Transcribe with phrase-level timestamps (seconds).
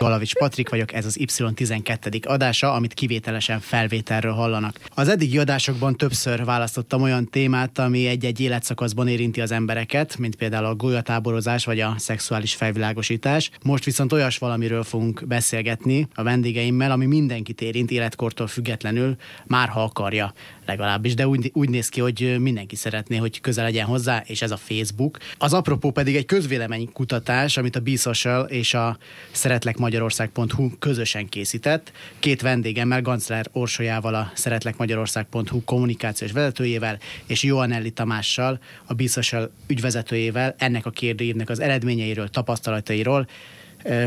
[0.00, 2.26] Galavics Patrik vagyok, ez az Y12.
[2.26, 4.80] adása, amit kivételesen felvételről hallanak.
[4.94, 10.64] Az eddigi adásokban többször választottam olyan témát, ami egy-egy életszakaszban érinti az embereket, mint például
[10.64, 13.50] a golyatáborozás vagy a szexuális felvilágosítás.
[13.62, 19.82] Most viszont olyas valamiről fogunk beszélgetni a vendégeimmel, ami mindenkit érint életkortól függetlenül, már ha
[19.82, 20.32] akarja
[20.70, 24.50] legalábbis, de úgy, úgy néz ki, hogy mindenki szeretné, hogy közel legyen hozzá, és ez
[24.50, 25.18] a Facebook.
[25.38, 28.98] Az apropó pedig egy közvéleménykutatás, amit a B-Social és a
[29.30, 31.92] szeretlekmagyarország.hu közösen készített.
[32.18, 40.86] Két vendégemmel, Gancler Orsolyával, a szeretlekmagyarország.hu kommunikációs vezetőjével, és Joannelli Tamással, a B-Social ügyvezetőjével ennek
[40.86, 43.26] a kérdőívnek az eredményeiről, tapasztalatairól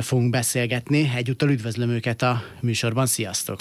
[0.01, 1.11] fogunk beszélgetni.
[1.15, 3.05] Egyúttal üdvözlöm őket a műsorban.
[3.05, 3.59] Sziasztok!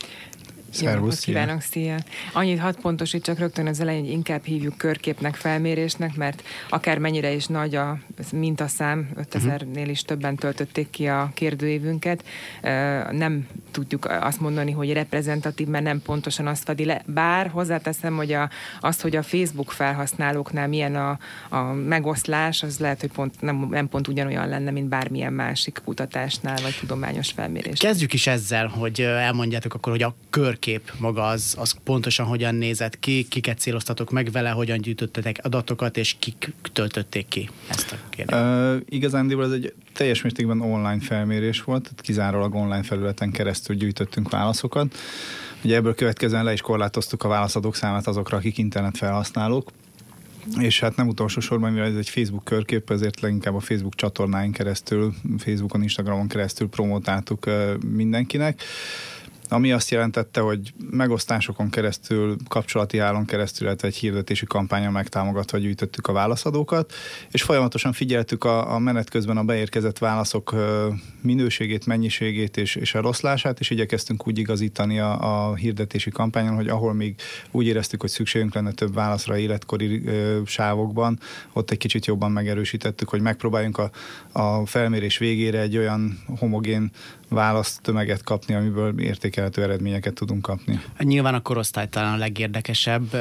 [0.73, 1.97] Szervusz, kívánok, szia!
[2.33, 7.47] Annyit hat pontosítsak rögtön az elején, hogy inkább hívjuk körképnek, felmérésnek, mert akár mennyire is
[7.47, 7.99] nagy a
[8.33, 12.25] mintaszám, 5000-nél is többen töltötték ki a kérdőívünket,
[13.11, 17.03] nem tudjuk azt mondani, hogy reprezentatív, mert nem pontosan azt fedi le.
[17.07, 23.01] Bár hozzáteszem, hogy a, azt, hogy a Facebook felhasználóknál milyen a, a megoszlás, az lehet,
[23.01, 27.79] hogy pont, nem, nem pont ugyanolyan lenne, mint bármilyen másik kutatásnál, vagy tudományos felmérés.
[27.79, 32.55] Kezdjük is ezzel, hogy elmondjátok akkor, hogy a kör kép maga az, az pontosan hogyan
[32.55, 37.97] nézett ki, kiket céloztatok meg vele, hogyan gyűjtöttetek adatokat, és kik töltötték ki ezt a
[38.11, 38.43] kérdést?
[38.43, 44.31] Uh, igazándiból ez egy teljes mértékben online felmérés volt, tehát kizárólag online felületen keresztül gyűjtöttünk
[44.31, 44.95] válaszokat.
[45.65, 49.71] Ugye ebből következően le is korlátoztuk a válaszadók számát azokra, akik internet felhasználók,
[50.59, 54.53] és hát nem utolsó sorban, mivel ez egy Facebook körkép, ezért leginkább a Facebook csatornáin
[54.53, 57.51] keresztül, Facebookon, Instagramon keresztül promotáltuk
[57.95, 58.63] mindenkinek
[59.53, 66.07] ami azt jelentette, hogy megosztásokon keresztül, kapcsolati állon keresztül, illetve egy hirdetési kampányon megtámogatva gyűjtöttük
[66.07, 66.93] a válaszadókat,
[67.31, 70.55] és folyamatosan figyeltük a, a menet közben a beérkezett válaszok
[71.21, 76.93] minőségét, mennyiségét és, és eloszlását, és igyekeztünk úgy igazítani a, a hirdetési kampányon, hogy ahol
[76.93, 77.15] még
[77.51, 81.19] úgy éreztük, hogy szükségünk lenne több válaszra életkori ö, sávokban,
[81.53, 83.91] ott egy kicsit jobban megerősítettük, hogy megpróbáljunk a,
[84.33, 86.91] a felmérés végére egy olyan homogén
[87.33, 90.81] választömeget kapni, amiből értékelhető eredményeket tudunk kapni.
[90.99, 93.17] Nyilván a korosztály talán a legérdekesebb.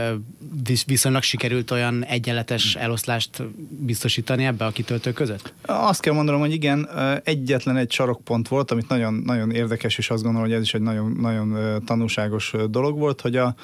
[0.86, 5.54] Viszonylag sikerült olyan egyenletes eloszlást biztosítani ebbe a kitöltő között?
[5.66, 6.90] Azt kell mondanom, hogy igen,
[7.24, 10.82] egyetlen egy sarokpont volt, amit nagyon, nagyon érdekes, és azt gondolom, hogy ez is egy
[10.82, 13.56] nagyon, nagyon tanulságos dolog volt, hogy a,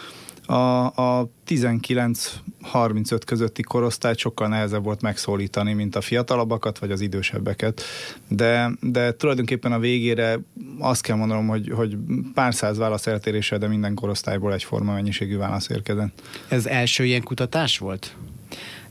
[0.47, 7.81] a, a 19-35 közötti korosztályt sokkal nehezebb volt megszólítani, mint a fiatalabbakat, vagy az idősebbeket.
[8.27, 10.39] De, de tulajdonképpen a végére
[10.79, 11.97] azt kell mondanom, hogy, hogy
[12.33, 16.21] pár száz válasz eltérése, de minden korosztályból egyforma mennyiségű válasz érkezett.
[16.47, 18.15] Ez első ilyen kutatás volt?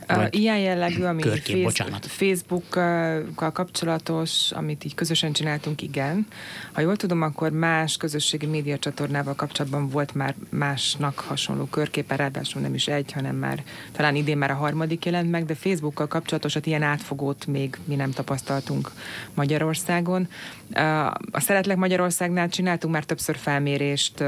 [0.06, 2.06] Vagy Ilyen jellegű, ami körkép, bocsánat.
[2.06, 6.26] Facebook-kal kapcsolatos, amit így közösen csináltunk, igen.
[6.72, 12.62] Ha jól tudom, akkor más közösségi média csatornával kapcsolatban volt már másnak hasonló körképe, ráadásul
[12.62, 13.62] nem is egy, hanem már
[13.92, 18.10] talán idén már a harmadik jelent meg, de Facebookkal kapcsolatosat ilyen átfogót még mi nem
[18.10, 18.90] tapasztaltunk
[19.34, 20.28] Magyarországon.
[21.30, 24.24] A Szeretlek Magyarországnál csináltunk már többször felmérést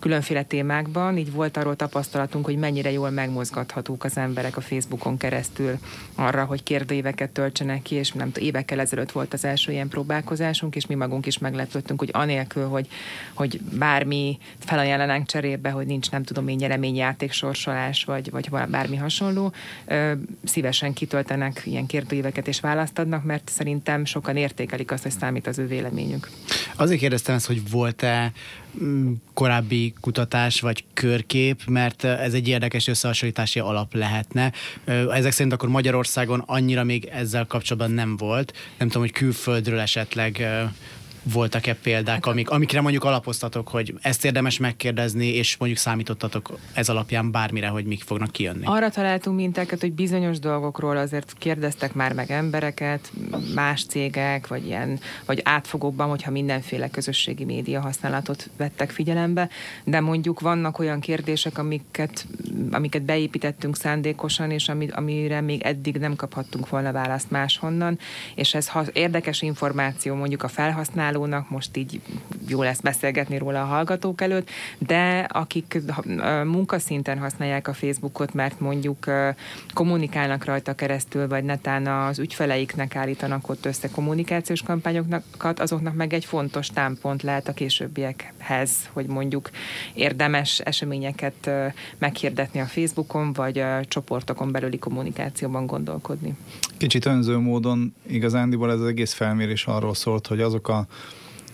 [0.00, 5.78] különféle témákban, így volt arról tapasztalatunk, hogy mennyire jól megmozgathatók az emberek a Facebookon keresztül
[6.14, 10.86] arra, hogy kérdőíveket töltsenek ki, és nem évekkel ezelőtt volt az első ilyen próbálkozásunk, és
[10.86, 12.88] mi magunk is meglepődtünk, hogy anélkül, hogy,
[13.34, 19.52] hogy bármi felajánlanánk cserébe, hogy nincs, nem tudom én, nyereményjáték, sorsolás, vagy, vagy bármi hasonló,
[20.44, 25.58] szívesen kitöltenek ilyen kérdőíveket és választ adnak, mert szerintem sokan értékelik azt, hogy számít az
[25.58, 26.30] ő véleményük.
[26.76, 28.32] Azért kérdeztem ezt, hogy volt-e
[29.34, 34.52] korábbi kutatás vagy körkép, mert ez egy érdekes összehasonlítási alap lehetne
[35.12, 38.52] ezek szerint akkor Magyarországon annyira még ezzel kapcsolatban nem volt.
[38.78, 40.46] Nem tudom, hogy külföldről esetleg
[41.32, 47.30] voltak-e példák, amik, amikre mondjuk alapoztatok, hogy ezt érdemes megkérdezni, és mondjuk számítottatok ez alapján
[47.30, 48.64] bármire, hogy mik fognak kijönni?
[48.64, 53.12] Arra találtunk mintákat, hogy bizonyos dolgokról azért kérdeztek már meg embereket,
[53.54, 59.48] más cégek, vagy ilyen, vagy átfogóbban, hogyha mindenféle közösségi média használatot vettek figyelembe,
[59.84, 62.26] de mondjuk vannak olyan kérdések, amiket,
[62.70, 67.98] amiket beépítettünk szándékosan, és ami, amire még eddig nem kaphattunk volna választ máshonnan,
[68.34, 72.00] és ez ha érdekes információ mondjuk a felhasználó felhasználónak, most így
[72.48, 75.80] jó lesz beszélgetni róla a hallgatók előtt, de akik
[76.44, 79.06] munkaszinten használják a Facebookot, mert mondjuk
[79.74, 86.24] kommunikálnak rajta keresztül, vagy netán az ügyfeleiknek állítanak ott össze kommunikációs kampányokat, azoknak meg egy
[86.24, 89.50] fontos támpont lehet a későbbiekhez, hogy mondjuk
[89.94, 91.50] érdemes eseményeket
[91.98, 96.36] meghirdetni a Facebookon, vagy a csoportokon belüli kommunikációban gondolkodni.
[96.76, 100.86] Kicsit önző módon igazándiból ez az egész felmérés arról szólt, hogy azok a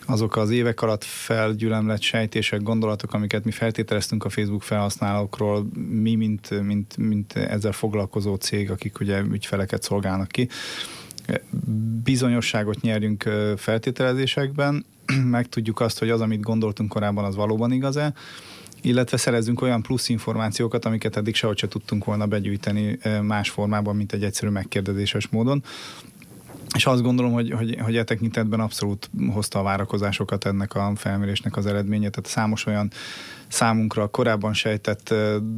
[0.06, 6.62] azok az évek alatt felgyülemlett sejtések, gondolatok, amiket mi feltételeztünk a Facebook felhasználókról, mi, mint,
[6.62, 10.48] mint, mint ezzel foglalkozó cég, akik ugye ügyfeleket szolgálnak ki,
[12.02, 14.84] bizonyosságot nyerjünk feltételezésekben,
[15.24, 18.12] megtudjuk azt, hogy az, amit gondoltunk korábban, az valóban igaz-e,
[18.82, 24.12] illetve szerezzünk olyan plusz információkat, amiket eddig sehogy se tudtunk volna begyűjteni más formában, mint
[24.12, 25.64] egy egyszerű megkérdezéses módon.
[26.74, 31.56] És azt gondolom, hogy, hogy, hogy e tekintetben abszolút hozta a várakozásokat ennek a felmérésnek
[31.56, 32.08] az eredménye.
[32.08, 32.90] Tehát számos olyan
[33.48, 35.14] számunkra korábban sejtett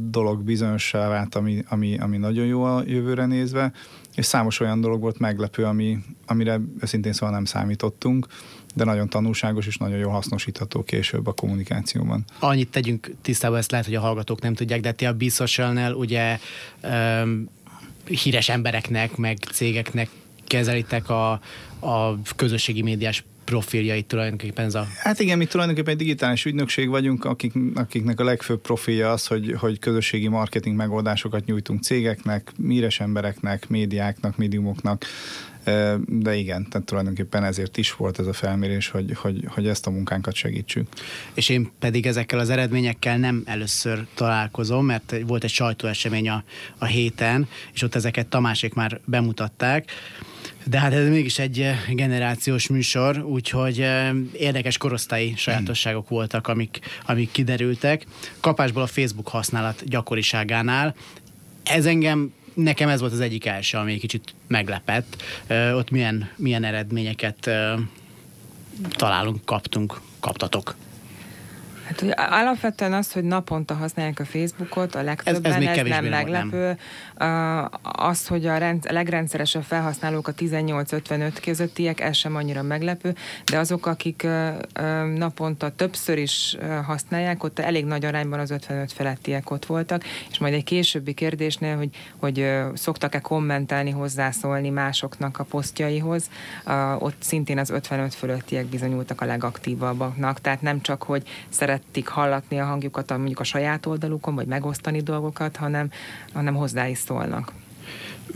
[0.09, 3.71] dolog bizonyossá vált, ami, ami, ami nagyon jó a jövőre nézve,
[4.15, 8.27] és számos olyan dolog volt meglepő, ami, amire őszintén szóval nem számítottunk,
[8.75, 12.25] de nagyon tanulságos és nagyon jól hasznosítható később a kommunikációban.
[12.39, 16.39] Annyit tegyünk tisztába, ezt lehet, hogy a hallgatók nem tudják, de ti a B-Social-nál ugye
[16.83, 17.49] um,
[18.05, 20.09] híres embereknek, meg cégeknek
[20.47, 21.31] kezelitek a,
[21.79, 24.87] a közösségi médiás profiljait tulajdonképpen ez a...
[24.97, 29.55] Hát igen, mi tulajdonképpen egy digitális ügynökség vagyunk, akik, akiknek a legfőbb profilja az, hogy,
[29.57, 35.05] hogy közösségi marketing megoldásokat nyújtunk cégeknek, míres embereknek, médiáknak, médiumoknak,
[36.07, 39.89] de igen, tehát tulajdonképpen ezért is volt ez a felmérés, hogy, hogy, hogy ezt a
[39.89, 40.87] munkánkat segítsük.
[41.33, 46.43] És én pedig ezekkel az eredményekkel nem először találkozom, mert volt egy sajtóesemény a,
[46.77, 49.91] a héten, és ott ezeket Tamásék már bemutatták,
[50.67, 53.87] de hát ez mégis egy generációs műsor, úgyhogy
[54.33, 58.05] érdekes korosztályi sajátosságok voltak, amik, amik kiderültek.
[58.39, 60.95] Kapásból a Facebook használat gyakoriságánál.
[61.63, 65.23] Ez engem nekem ez volt az egyik első, ami kicsit meglepett.
[65.49, 67.49] Ott milyen, milyen eredményeket
[68.89, 70.75] találunk, kaptunk, kaptatok.
[71.85, 76.05] Hát hogy alapvetően az, hogy naponta használják a Facebookot, a legtöbben, ez, ez, ez nem
[76.05, 76.77] meglepő.
[77.17, 77.69] Nem.
[77.81, 83.15] Az, hogy a, rend, a legrendszeresebb felhasználók a 18-55 közöttiek, ez sem annyira meglepő,
[83.45, 84.27] de azok, akik
[85.15, 90.53] naponta többször is használják, ott elég nagy arányban az 55 felettiek ott voltak, és majd
[90.53, 96.29] egy későbbi kérdésnél, hogy, hogy szoktak-e kommentálni, hozzászólni másoknak a posztjaihoz,
[96.99, 102.59] ott szintén az 55 fölöttiek bizonyultak a legaktívabbaknak, tehát nem csak, hogy szeret szeretik hallatni
[102.59, 105.91] a hangjukat a, mondjuk a saját oldalukon, vagy megosztani dolgokat, hanem,
[106.33, 107.51] hanem hozzá is szólnak.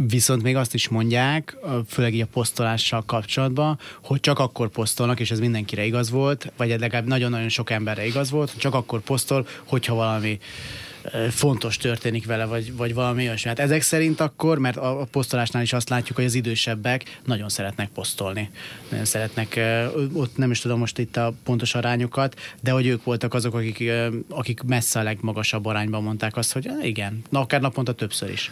[0.08, 1.58] Viszont még azt is mondják,
[1.88, 6.80] főleg így a posztolással kapcsolatban, hogy csak akkor posztolnak, és ez mindenkire igaz volt, vagy
[6.80, 10.40] legalább nagyon-nagyon sok emberre igaz volt, csak akkor posztol, hogyha valami
[11.30, 13.50] fontos történik vele, vagy, vagy valami olyasmi.
[13.50, 17.50] Hát ezek szerint akkor, mert a, a posztolásnál is azt látjuk, hogy az idősebbek nagyon
[17.50, 18.50] szeretnek posztolni.
[18.90, 19.60] Nagyon szeretnek,
[20.14, 23.92] ott nem is tudom most itt a pontos arányokat, de hogy ők voltak azok, akik,
[24.30, 28.52] akik messze a legmagasabb arányban mondták azt, hogy igen, na akár naponta többször is.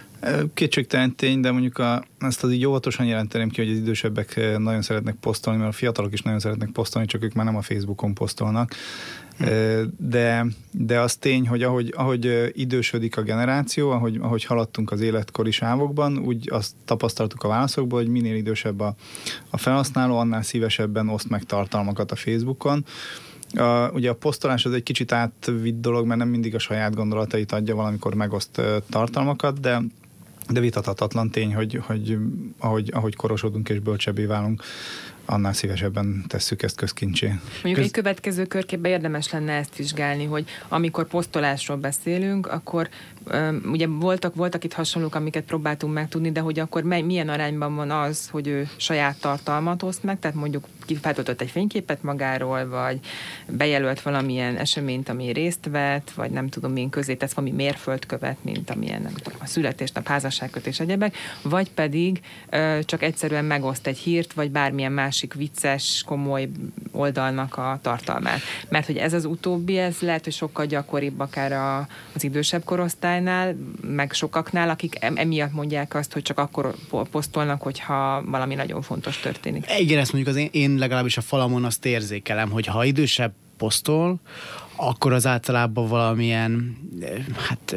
[0.54, 4.82] Kétségtelen tény, de mondjuk a, ezt az így óvatosan jelenteném ki, hogy az idősebbek nagyon
[4.82, 8.14] szeretnek posztolni, mert a fiatalok is nagyon szeretnek posztolni, csak ők már nem a Facebookon
[8.14, 8.76] posztolnak.
[9.98, 15.52] De, de az tény, hogy ahogy, ahogy idősödik a generáció, ahogy, ahogy haladtunk az életkori
[15.52, 18.96] sávokban, úgy azt tapasztaltuk a válaszokból, hogy minél idősebb a,
[19.50, 22.86] a felhasználó, annál szívesebben oszt meg tartalmakat a Facebookon.
[23.54, 27.52] A, ugye a posztolás az egy kicsit átvitt dolog, mert nem mindig a saját gondolatait
[27.52, 29.82] adja, valamikor megoszt tartalmakat, de
[30.50, 32.18] de vitathatatlan tény, hogy, hogy
[32.60, 34.64] ahogy, ahogy korosodunk és bölcsebbé válunk,
[35.30, 37.28] annál szívesebben tesszük ezt közkincsé.
[37.28, 37.86] Mondjuk Köz...
[37.86, 42.90] egy következő körképben érdemes lenne ezt vizsgálni, hogy amikor posztolásról beszélünk, akkor
[43.72, 47.92] ugye voltak, voltak itt hasonlók, amiket próbáltunk megtudni, de hogy akkor mely, milyen arányban van
[47.92, 50.66] az, hogy ő saját tartalmat oszt meg, tehát mondjuk
[51.02, 53.00] feltöltött egy fényképet magáról, vagy
[53.50, 58.70] bejelölt valamilyen eseményt, ami részt vett, vagy nem tudom, milyen közé tesz valami mérföldkövet, mint
[58.70, 62.20] amilyen nem tudom, a születésnap, házasságkötés, egyebek, vagy pedig
[62.50, 66.50] ö, csak egyszerűen megoszt egy hírt, vagy bármilyen másik vicces, komoly
[66.92, 68.40] oldalnak a tartalmát.
[68.70, 73.56] Mert hogy ez az utóbbi, ez lehet, hogy sokkal gyakoribb akár a, az idősebb korosztálynál,
[73.82, 76.76] meg sokaknál, akik emiatt mondják azt, hogy csak akkor
[77.12, 79.66] posztolnak, hogyha valami nagyon fontos történik.
[79.80, 84.20] Igen, ezt mondjuk az én, én legalábbis a falamon azt érzékelem, hogy ha idősebb posztol,
[84.78, 86.78] akkor az általában valamilyen
[87.48, 87.76] hát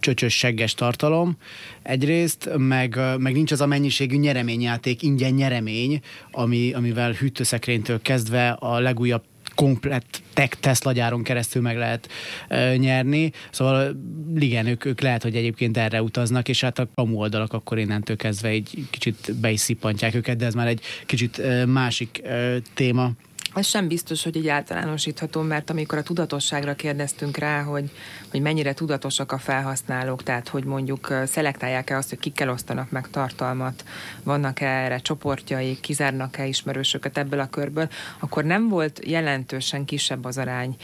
[0.00, 1.36] csöcsös segges tartalom
[1.82, 6.00] egyrészt, meg, meg nincs az a mennyiségű nyereményjáték, ingyen nyeremény,
[6.30, 9.22] ami, amivel hűtőszekrénytől kezdve a legújabb
[9.54, 12.08] komplett tech Tesla gyáron keresztül meg lehet
[12.48, 13.32] e, nyerni.
[13.50, 13.96] Szóval
[14.36, 18.16] igen, ők, ők lehet, hogy egyébként erre utaznak, és hát a kamu oldalak akkor innentől
[18.16, 19.68] kezdve egy kicsit be is
[20.12, 23.10] őket, de ez már egy kicsit e, másik e, téma.
[23.54, 27.90] Ez sem biztos, hogy egy általánosítható, mert amikor a tudatosságra kérdeztünk rá, hogy,
[28.30, 33.84] hogy mennyire tudatosak a felhasználók, tehát hogy mondjuk szelektálják-e azt, hogy kikkel osztanak meg tartalmat,
[34.22, 40.76] vannak-e erre csoportjaik, kizárnak-e ismerősöket ebből a körből, akkor nem volt jelentősen kisebb az arány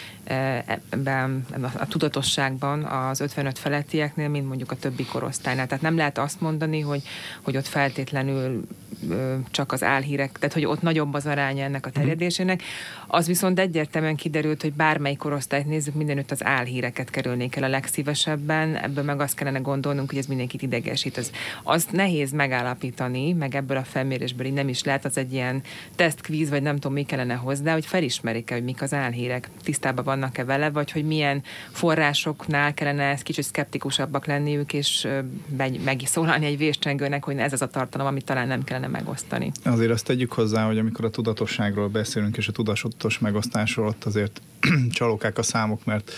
[0.91, 1.47] ebben
[1.79, 5.67] a tudatosságban az 55 felettieknél, mint mondjuk a többi korosztálynál.
[5.67, 7.03] Tehát nem lehet azt mondani, hogy,
[7.43, 8.67] hogy ott feltétlenül
[9.50, 12.60] csak az álhírek, tehát hogy ott nagyobb az aránya ennek a terjedésének.
[12.61, 12.69] like
[13.12, 18.76] Az viszont egyértelműen kiderült, hogy bármely korosztályt nézzük, mindenütt az álhíreket kerülnék el a legszívesebben,
[18.76, 21.17] ebből meg azt kellene gondolnunk, hogy ez mindenkit idegesít.
[21.17, 21.31] Az,
[21.62, 25.62] az nehéz megállapítani, meg ebből a felmérésből így nem is lehet, az egy ilyen
[25.95, 30.45] tesztkvíz, vagy nem tudom, mi kellene hozzá, hogy felismerik-e, hogy mik az álhírek, tisztában vannak-e
[30.45, 35.09] vele, vagy hogy milyen forrásoknál kellene ezt kicsit szkeptikusabbak lenniük, és
[35.85, 39.52] megszólalni egy véscsengőnek, hogy ez az a tartalom, amit talán nem kellene megosztani.
[39.64, 42.52] Azért azt tegyük hozzá, hogy amikor a tudatosságról beszélünk, és a
[43.00, 44.40] tudatos megosztásról, ott azért
[44.90, 46.12] csalókák a számok, mert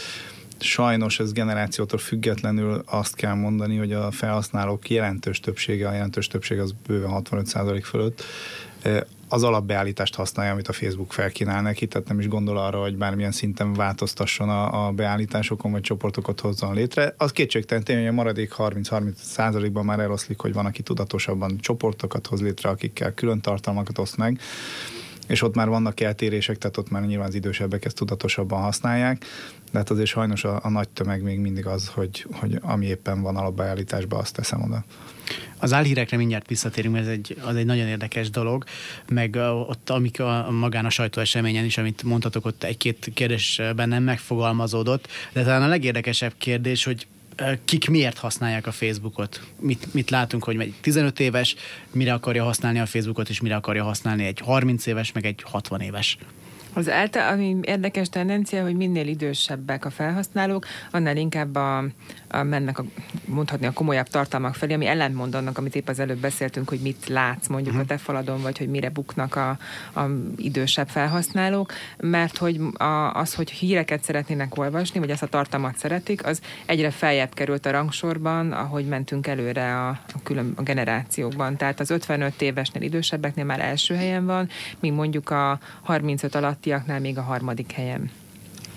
[0.58, 6.58] sajnos ez generációtól függetlenül azt kell mondani, hogy a felhasználók jelentős többsége, a jelentős többség
[6.58, 8.24] az bőven 65% fölött,
[9.28, 13.32] az alapbeállítást használja, amit a Facebook felkínál neki, tehát nem is gondol arra, hogy bármilyen
[13.32, 17.14] szinten változtasson a, a beállításokon, vagy csoportokat hozzon létre.
[17.16, 22.26] Az kétségtelen tényleg, hogy a maradék 30-30 százalékban már eloszlik, hogy van, aki tudatosabban csoportokat
[22.26, 24.40] hoz létre, akikkel külön tartalmakat oszt meg
[25.32, 29.24] és ott már vannak eltérések, tehát ott már nyilván az idősebbek ezt tudatosabban használják,
[29.70, 33.22] de hát azért sajnos a, a nagy tömeg még mindig az, hogy, hogy ami éppen
[33.22, 34.84] van alapbeállításban, azt teszem oda.
[35.58, 38.64] Az álhírekre mindjárt visszatérünk, ez egy, az egy nagyon érdekes dolog,
[39.08, 39.36] meg
[39.68, 45.42] ott amik a, magán a sajtóeseményen is, amit mondhatok, ott egy-két kérdés bennem megfogalmazódott, de
[45.42, 47.06] talán a legérdekesebb kérdés, hogy
[47.64, 49.40] kik miért használják a Facebookot.
[49.60, 51.54] Mit, mit látunk, hogy egy 15 éves
[51.92, 55.80] mire akarja használni a Facebookot, és mire akarja használni egy 30 éves, meg egy 60
[55.80, 56.18] éves.
[56.74, 61.84] Az elte, ami érdekes tendencia, hogy minél idősebbek a felhasználók, annál inkább a,
[62.42, 62.84] mennek a,
[63.24, 67.08] mondhatni a komolyabb tartalmak felé, ami ellentmond annak, amit épp az előbb beszéltünk, hogy mit
[67.08, 67.90] látsz mondjuk uh-huh.
[67.90, 69.48] a te faladon, vagy hogy mire buknak a,
[70.00, 70.02] a
[70.36, 76.26] idősebb felhasználók, mert hogy a, az, hogy híreket szeretnének olvasni, vagy ezt a tartalmat szeretik,
[76.26, 81.56] az egyre feljebb került a rangsorban, ahogy mentünk előre a, a külön a generációkban.
[81.56, 84.48] Tehát az 55 évesnél idősebbeknél már első helyen van,
[84.80, 88.10] míg mondjuk a 35 alattiaknál még a harmadik helyen.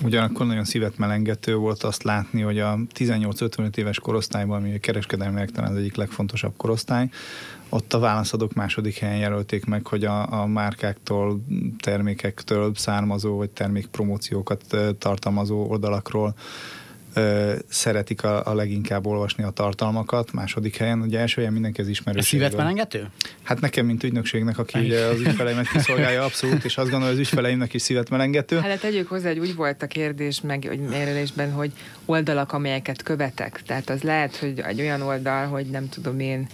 [0.04, 5.46] Ugyanakkor nagyon szívet melengető volt azt látni, hogy a 18-55 éves korosztályban, ami a kereskedelmi
[5.46, 7.10] talán az egyik legfontosabb korosztály,
[7.70, 11.42] ott a válaszadók második helyen jelölték meg, hogy a, a márkáktól,
[11.80, 16.36] termékektől származó, vagy termékpromóciókat tartalmazó oldalakról
[17.68, 22.26] szeretik a, a leginkább olvasni a tartalmakat, második helyen, ugye első helyen mindenki az ismerős.
[22.26, 23.08] Szívet melengető?
[23.44, 27.74] Hát nekem, mint ügynökségnek, aki ugye az ügyfeleimet kiszolgálja abszolút, és azt gondolom, az ügyfeleimnek
[27.74, 28.60] is szívet melengető.
[28.60, 31.72] Hát tegyük hozzá, hogy úgy volt a kérdés meg hogy mérelésben, hogy
[32.06, 33.62] oldalak, amelyeket követek.
[33.66, 36.48] Tehát az lehet, hogy egy olyan oldal, hogy nem tudom én,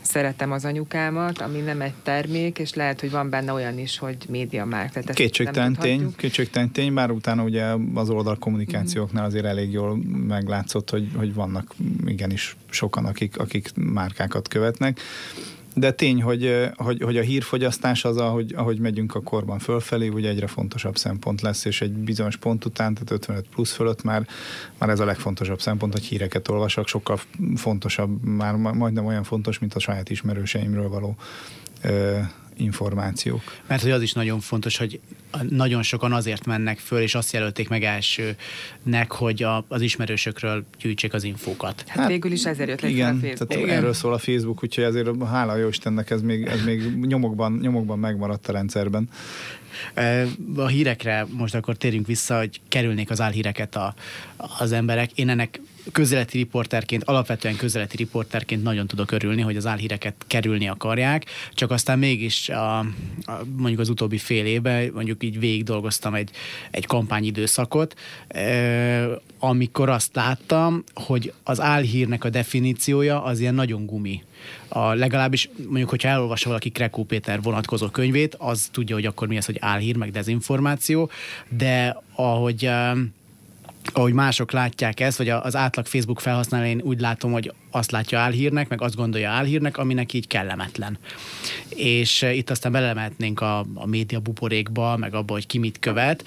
[0.00, 4.16] szeretem az anyukámat, ami nem egy termék, és lehet, hogy van benne olyan is, hogy
[4.28, 4.90] média már.
[5.14, 7.64] kétségtelen tény, kétségtelen tény, bár utána ugye
[7.94, 11.74] az oldal kommunikációknál azért elég jól meglátszott, hogy, hogy vannak
[12.06, 15.00] igenis sokan, akik, akik márkákat követnek.
[15.78, 20.28] De tény, hogy, hogy, hogy a hírfogyasztás az, ahogy, ahogy megyünk a korban fölfelé, ugye
[20.28, 24.26] egyre fontosabb szempont lesz, és egy bizonyos pont után, tehát 55 plusz fölött már,
[24.78, 27.18] már ez a legfontosabb szempont, hogy híreket olvasok, sokkal
[27.56, 31.16] fontosabb, már majdnem olyan fontos, mint a saját ismerőseimről való
[32.56, 33.42] információk.
[33.66, 35.00] Mert hogy az is nagyon fontos, hogy
[35.48, 41.12] nagyon sokan azért mennek föl, és azt jelölték meg elsőnek, hogy a, az ismerősökről gyűjtsék
[41.12, 41.84] az infókat.
[41.86, 43.48] Hát, hát végül is ezért jött igen, a Facebook.
[43.48, 43.76] Tehát igen.
[43.76, 47.98] erről szól a Facebook, úgyhogy ezért hála jó Istennek ez még, ez még nyomokban, nyomokban
[47.98, 49.08] megmaradt a rendszerben.
[50.56, 53.94] A hírekre most akkor térjünk vissza, hogy kerülnék az álhíreket a,
[54.58, 55.10] az emberek.
[55.14, 55.60] Én ennek
[55.92, 61.98] közéleti riporterként, alapvetően közéleti riporterként nagyon tudok örülni, hogy az álhíreket kerülni akarják, csak aztán
[61.98, 62.86] mégis a, a,
[63.56, 66.30] mondjuk az utóbbi fél évben, mondjuk így végig dolgoztam egy,
[66.70, 67.94] egy kampányidőszakot,
[69.38, 74.22] amikor azt láttam, hogy az álhírnek a definíciója az ilyen nagyon gumi.
[74.68, 79.36] A, legalábbis mondjuk, hogyha elolvassa valaki Krekó Péter vonatkozó könyvét, az tudja, hogy akkor mi
[79.36, 81.10] az, hogy álhír, meg dezinformáció,
[81.48, 82.70] de ahogy
[83.92, 88.68] ahogy mások látják ezt, vagy az átlag Facebook felhasználó, úgy látom, hogy azt látja álhírnek,
[88.68, 90.98] meg azt gondolja álhírnek, aminek így kellemetlen.
[91.68, 96.24] És eh, itt aztán belemehetnénk a, a média buborékba, meg abba, hogy ki mit követ,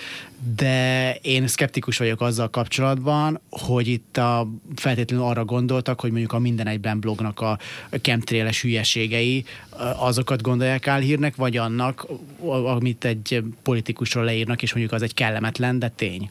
[0.55, 6.39] de én szkeptikus vagyok azzal kapcsolatban, hogy itt a, feltétlenül arra gondoltak, hogy mondjuk a
[6.39, 7.57] Minden Egyben blognak a
[8.01, 9.45] kemtréles hülyeségei,
[9.79, 12.07] eh, azokat gondolják álhírnek, vagy annak,
[12.65, 16.29] amit egy politikusról leírnak, és mondjuk az egy kellemetlen, de tény.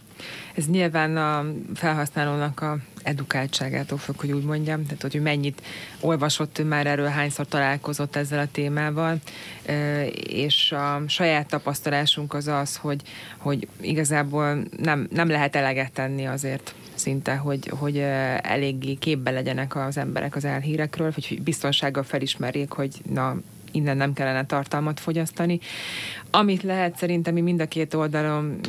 [0.59, 5.63] Ez nyilván a felhasználónak a edukáltságától függ, hogy úgy mondjam, tehát hogy mennyit
[6.01, 9.19] olvasott ő már erről, hányszor találkozott ezzel a témával,
[10.27, 13.03] és a saját tapasztalásunk az az, hogy,
[13.37, 17.99] hogy igazából nem, nem lehet eleget tenni azért szinte, hogy, hogy
[18.43, 23.37] eléggé képbe legyenek az emberek az elhírekről, hogy biztonsággal felismerjék, hogy na,
[23.73, 25.59] innen nem kellene tartalmat fogyasztani.
[26.31, 28.61] Amit lehet szerintem mi mind a két oldalon,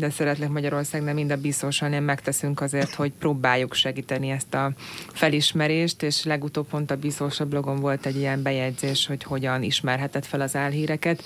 [0.00, 4.72] a Szeretlek Magyarország, nem mind a biztosan én megteszünk azért, hogy próbáljuk segíteni ezt a
[5.12, 10.40] felismerést, és legutóbb pont a biztos blogon volt egy ilyen bejegyzés, hogy hogyan ismerhetett fel
[10.40, 11.22] az álhíreket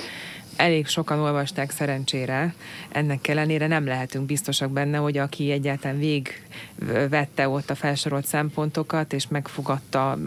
[0.57, 2.55] elég sokan olvasták szerencsére,
[2.89, 9.29] ennek ellenére nem lehetünk biztosak benne, hogy aki egyáltalán végvette ott a felsorolt szempontokat, és
[9.29, 10.19] megfogadta,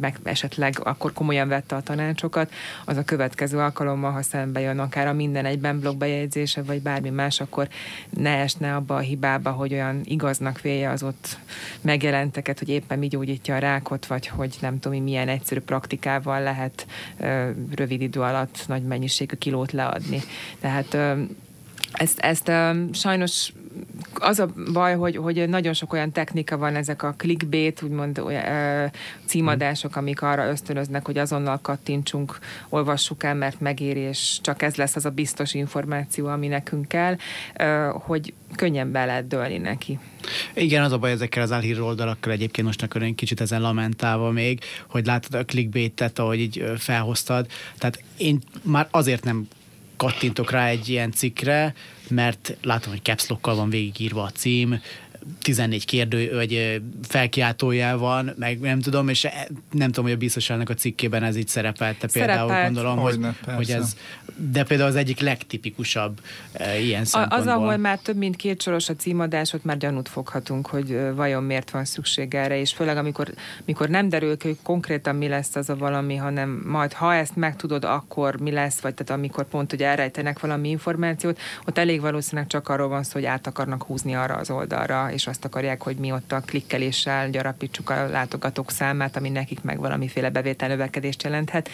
[0.00, 2.52] meg esetleg akkor komolyan vette a tanácsokat,
[2.84, 7.40] az a következő alkalommal, ha szembe jön akár a minden egyben blogbejegyzése, vagy bármi más,
[7.40, 7.68] akkor
[8.10, 11.38] ne esne abba a hibába, hogy olyan igaznak vélje az ott
[11.80, 16.86] megjelenteket, hogy éppen mi gyógyítja a rákot, vagy hogy nem tudom, milyen egyszerű praktikával lehet
[17.74, 20.20] rövid idő alatt nagy mennyiségű kilót leadni.
[20.60, 20.96] Tehát
[21.92, 22.52] ezt, ezt
[22.92, 23.52] sajnos
[24.14, 28.90] az a baj, hogy, hogy nagyon sok olyan technika van, ezek a clickbait, úgymond olyan,
[29.24, 34.96] címadások, amik arra ösztönöznek, hogy azonnal kattintsunk, olvassuk el, mert megéri, és csak ez lesz
[34.96, 37.16] az a biztos információ, ami nekünk kell,
[37.92, 39.98] hogy könnyen be lehet dőlni neki.
[40.54, 44.60] Igen, az a baj ezekkel az álhír oldalakkal egyébként most egy kicsit ezen lamentálva még,
[44.88, 47.46] hogy látod a clickbait-et, ahogy így felhoztad.
[47.78, 49.48] Tehát én már azért nem
[49.98, 51.74] kattintok rá egy ilyen cikkre,
[52.08, 54.80] mert látom, hogy caps van végigírva a cím,
[55.42, 60.68] 14 kérdő, vagy felkiáltójel van, meg nem tudom, és e, nem tudom, hogy a biztosának
[60.68, 62.74] a cikkében ez így szerepelte például, Szerepelt.
[62.74, 63.96] gondolom, hogy, hogy, hogy ez,
[64.36, 66.20] de például az egyik legtipikusabb
[66.52, 67.52] e, ilyen szempontból.
[67.52, 71.42] Az, ahol már több mint két soros a címadás, ott már gyanút foghatunk, hogy vajon
[71.42, 75.56] miért van szükség erre, és főleg amikor mikor nem derül ki, hogy konkrétan mi lesz
[75.56, 79.70] az a valami, hanem majd ha ezt megtudod, akkor mi lesz, vagy tehát amikor pont,
[79.70, 84.14] hogy elrejtenek valami információt, ott elég valószínűleg csak arról van szó, hogy át akarnak húzni
[84.14, 89.16] arra az oldalra, és azt akarják, hogy mi ott a klikkeléssel gyarapítsuk a látogatók számát,
[89.16, 91.68] ami nekik meg valamiféle bevételnövekedést jelenthet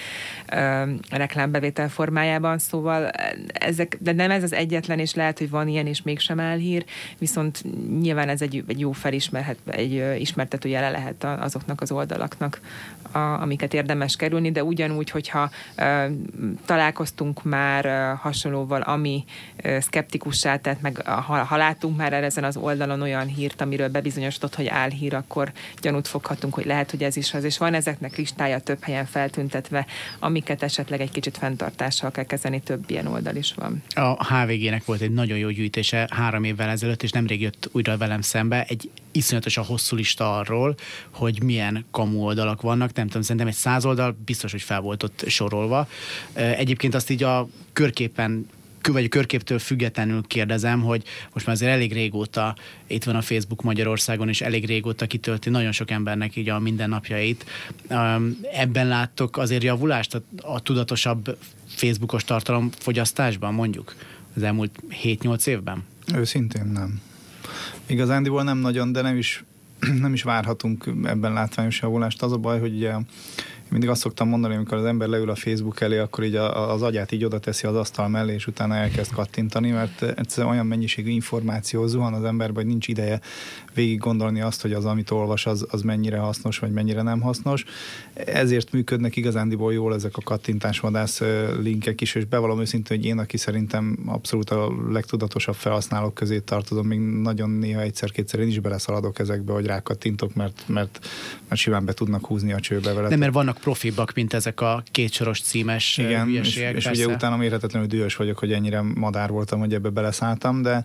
[1.10, 2.58] reklámbevétel formájában.
[2.58, 3.10] Szóval
[3.52, 6.84] ezek, de nem ez az egyetlen, és lehet, hogy van ilyen, és mégsem elhír,
[7.18, 7.64] viszont
[8.00, 12.60] nyilván ez egy, egy jó felismerhet, egy ismertető jele lehet azoknak az oldalaknak,
[13.14, 16.10] a, amiket érdemes kerülni, de ugyanúgy, hogyha uh,
[16.64, 19.24] találkoztunk már uh, hasonlóval, ami
[19.64, 24.54] uh, szkeptikussá tett, meg ha, ha látunk már ezen az oldalon olyan hírt, amiről bebizonyosodott,
[24.54, 27.44] hogy álhír, akkor gyanút foghatunk, hogy lehet, hogy ez is az.
[27.44, 29.86] És van ezeknek listája több helyen feltüntetve,
[30.18, 33.82] amiket esetleg egy kicsit fenntartással kell kezelni, több ilyen oldal is van.
[33.94, 38.20] A HVG-nek volt egy nagyon jó gyűjtése három évvel ezelőtt, és nemrég jött újra velem
[38.20, 40.74] szembe egy iszonyatosan hosszú lista arról,
[41.10, 42.92] hogy milyen kamu oldalak vannak.
[42.94, 45.88] Nem tudom, szerintem egy száz oldal biztos, hogy fel volt ott sorolva.
[46.32, 48.46] Egyébként azt így a körképen
[48.86, 54.28] vagy körképtől függetlenül kérdezem, hogy most már azért elég régóta itt van a Facebook Magyarországon,
[54.28, 57.44] és elég régóta kitölti nagyon sok embernek így a mindennapjait.
[58.52, 63.94] Ebben láttok azért javulást a, a tudatosabb Facebookos tartalomfogyasztásban mondjuk
[64.36, 65.84] az elmúlt 7-8 évben?
[66.14, 67.00] Őszintén nem.
[67.86, 69.44] Igazándiból nem nagyon, de nem is,
[70.00, 72.22] nem is várhatunk ebben látványos javulást.
[72.22, 72.92] Az a baj, hogy ugye
[73.68, 77.12] mindig azt szoktam mondani, amikor az ember leül a Facebook elé, akkor így az agyát
[77.12, 81.86] így oda teszi az asztal mellé, és utána elkezd kattintani, mert egyszerűen olyan mennyiségű információ
[81.86, 83.20] zuhan az emberbe, hogy nincs ideje
[83.74, 87.64] végig gondolni azt, hogy az, amit olvas, az, az mennyire hasznos, vagy mennyire nem hasznos.
[88.14, 91.22] Ezért működnek igazándiból jól ezek a kattintásvadász
[91.60, 96.86] linkek is, és bevallom őszintén, hogy én, aki szerintem abszolút a legtudatosabb felhasználók közé tartozom,
[96.86, 100.98] még nagyon néha egyszer-kétszer én is beleszaladok ezekbe, hogy rákattintok, mert, mert,
[101.48, 103.08] mert simán be tudnak húzni a csőbe vele.
[103.08, 107.88] Nem, mert vannak profibbak, mint ezek a kétsoros címes Igen, és, és ugye utána mérhetetlenül
[107.88, 110.84] dühös vagyok, hogy ennyire madár voltam, hogy ebbe beleszálltam, de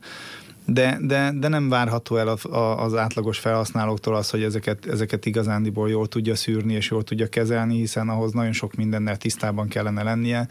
[0.73, 2.41] de, de, de nem várható el az,
[2.77, 7.77] az átlagos felhasználóktól az, hogy ezeket, ezeket igazándiból jól tudja szűrni és jól tudja kezelni,
[7.77, 10.47] hiszen ahhoz nagyon sok mindennel tisztában kellene lennie.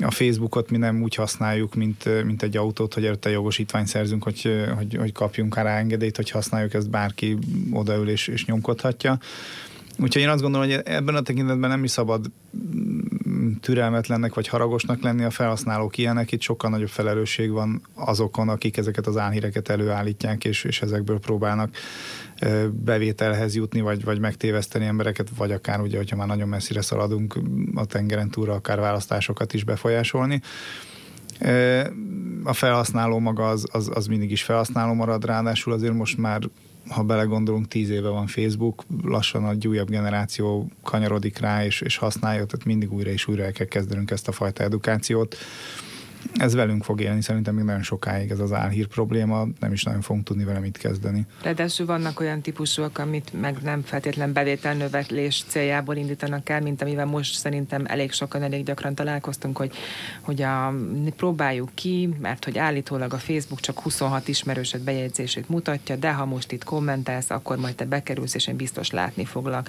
[0.00, 4.64] A Facebookot mi nem úgy használjuk, mint, mint egy autót, hogy előtte jogosítványt szerzünk, hogy,
[4.76, 7.38] hogy, hogy kapjunk rá engedélyt, hogy használjuk, ezt bárki
[7.72, 9.18] odaül és, és nyomkodhatja.
[9.98, 12.30] Úgyhogy én azt gondolom, hogy ebben a tekintetben nem is szabad
[13.60, 16.32] türelmetlennek vagy haragosnak lenni a felhasználók ilyenek.
[16.32, 21.76] Itt sokkal nagyobb felelősség van azokon, akik ezeket az álhíreket előállítják, és, és ezekből próbálnak
[22.70, 27.38] bevételhez jutni, vagy, vagy megtéveszteni embereket, vagy akár ugye, hogyha már nagyon messzire szaladunk
[27.74, 30.40] a tengeren túlra, akár választásokat is befolyásolni.
[32.44, 36.42] A felhasználó maga az, az, az mindig is felhasználó marad, ráadásul azért most már
[36.88, 42.44] ha belegondolunk, tíz éve van Facebook, lassan a újabb generáció kanyarodik rá és, és használja,
[42.44, 45.36] tehát mindig újra és újra el kell kezdenünk ezt a fajta edukációt
[46.34, 50.00] ez velünk fog élni, szerintem még nagyon sokáig ez az álhír probléma, nem is nagyon
[50.00, 51.26] fogunk tudni vele mit kezdeni.
[51.42, 57.34] Ráadásul vannak olyan típusúak, amit meg nem feltétlen bevételnöveklés céljából indítanak el, mint amivel most
[57.34, 59.72] szerintem elég sokan, elég gyakran találkoztunk, hogy,
[60.20, 60.74] hogy a,
[61.16, 66.52] próbáljuk ki, mert hogy állítólag a Facebook csak 26 ismerősöd bejegyzését mutatja, de ha most
[66.52, 69.68] itt kommentelsz, akkor majd te bekerülsz, és én biztos látni foglak.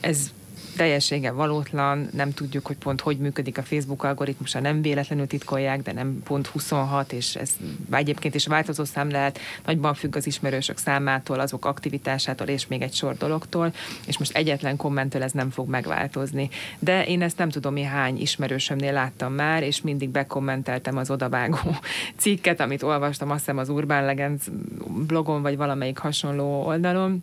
[0.00, 0.30] Ez
[0.76, 5.92] teljessége valótlan, nem tudjuk, hogy pont hogy működik a Facebook algoritmusa, nem véletlenül titkolják, de
[5.92, 7.50] nem pont 26, és ez
[7.90, 12.94] egyébként is változó szám lehet, nagyban függ az ismerősök számától, azok aktivitásától, és még egy
[12.94, 13.74] sor dologtól,
[14.06, 16.48] és most egyetlen kommentől ez nem fog megváltozni.
[16.78, 21.76] De én ezt nem tudom, mi hány ismerősömnél láttam már, és mindig bekommenteltem az odavágó
[22.16, 24.44] cikket, amit olvastam, azt hiszem az Urban Legends
[25.06, 27.22] blogon, vagy valamelyik hasonló oldalon,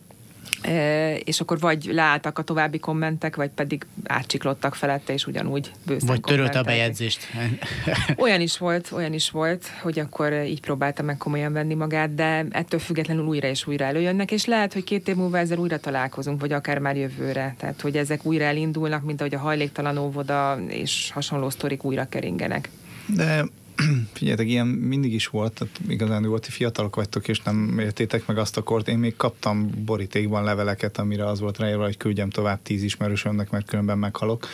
[1.23, 6.21] és akkor vagy leálltak a további kommentek, vagy pedig átcsiklottak felette, és ugyanúgy bőszen Vagy
[6.21, 7.27] törölt a bejegyzést.
[8.17, 12.45] olyan is volt, olyan is volt, hogy akkor így próbálta meg komolyan venni magát, de
[12.49, 16.39] ettől függetlenül újra és újra előjönnek, és lehet, hogy két év múlva ezzel újra találkozunk,
[16.39, 17.55] vagy akár már jövőre.
[17.57, 22.69] Tehát, hogy ezek újra elindulnak, mint ahogy a hajléktalan óvoda és hasonló sztorik újra keringenek.
[23.05, 23.45] De
[24.13, 28.37] figyeljetek, ilyen mindig is volt, tehát igazán volt, hogy fiatalok vagytok, és nem értétek meg
[28.37, 28.87] azt a kort.
[28.87, 33.65] Én még kaptam borítékban leveleket, amire az volt ráírva, hogy küldjem tovább tíz ismerősömnek, mert
[33.69, 34.47] különben meghalok.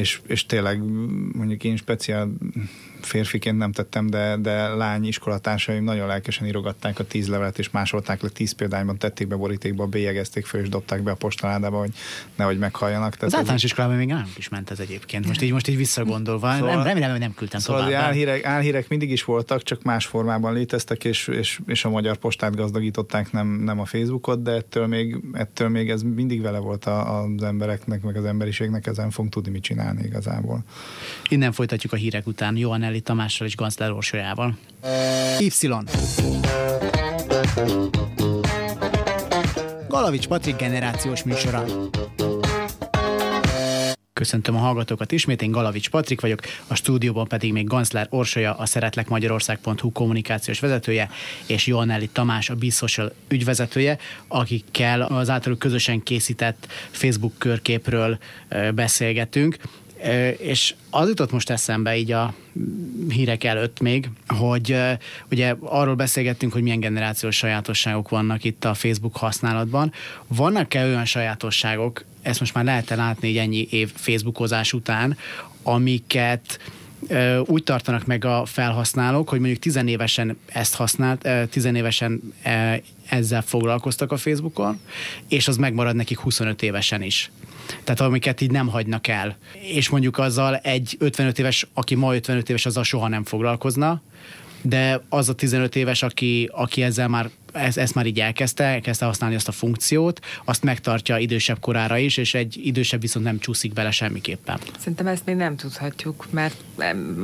[0.00, 0.82] És, és tényleg
[1.32, 2.28] mondjuk én speciál
[3.00, 8.22] férfiként nem tettem, de, de lány iskolatársaim nagyon lelkesen írogatták a tíz levelet, és másolták
[8.22, 11.90] le tíz példányban, tették be borítékba, bélyegezték föl, és dobták be a postaládába, hogy
[12.36, 13.14] nehogy meghalljanak.
[13.14, 13.70] Tehát az általános ez...
[13.70, 15.26] iskolában még nem is ment ez egyébként.
[15.26, 18.02] Most így, most így visszagondolva, szóval, nem, remélem, hogy nem küldtem szóval tovább.
[18.02, 22.56] Álhírek, álhírek mindig is voltak, csak más formában léteztek, és, és, és a magyar postát
[22.56, 27.20] gazdagították, nem, nem a Facebookot, de ettől még, ettől még ez mindig vele volt a,
[27.20, 30.64] az embereknek, meg az emberiségnek, ezen fogunk tudni mit csinálni igazából.
[31.28, 32.56] Innen folytatjuk a hírek után.
[32.56, 34.58] Johan Eli Tamással és Gazdár Orsolyával.
[35.40, 35.48] Y.
[39.88, 41.64] Galavics Patrik generációs műsora.
[44.16, 48.66] Köszöntöm a hallgatókat ismét, én Galavics Patrik vagyok, a stúdióban pedig még Ganszlár Orsolya, a
[48.66, 51.10] szeretlekmagyarország.hu kommunikációs vezetője,
[51.46, 53.98] és Joannelli Tamás, a Social ügyvezetője,
[54.28, 58.18] akikkel az általuk közösen készített Facebook körképről
[58.74, 59.56] beszélgetünk.
[60.38, 62.34] És az jutott most eszembe így a
[63.08, 64.76] hírek előtt még, hogy
[65.30, 69.92] ugye arról beszélgettünk, hogy milyen generációs sajátosságok vannak itt a Facebook használatban.
[70.26, 75.16] Vannak-e olyan sajátosságok, ezt most már lehet látni egy ennyi év Facebookozás után,
[75.62, 76.58] amiket
[77.44, 82.34] úgy tartanak meg a felhasználók, hogy mondjuk tizenévesen ezt használt, tizenévesen
[83.08, 84.80] ezzel foglalkoztak a Facebookon,
[85.28, 87.30] és az megmarad nekik 25 évesen is.
[87.84, 89.36] Tehát amiket így nem hagynak el.
[89.60, 94.02] És mondjuk azzal egy 55 éves, aki ma 55 éves, azzal soha nem foglalkozna,
[94.62, 99.04] de az a 15 éves, aki, aki ezzel már ezt, ezt már így elkezdte, elkezdte
[99.04, 103.72] használni azt a funkciót, azt megtartja idősebb korára is, és egy idősebb viszont nem csúszik
[103.72, 104.58] bele semmiképpen.
[104.78, 106.56] Szerintem ezt még nem tudhatjuk, mert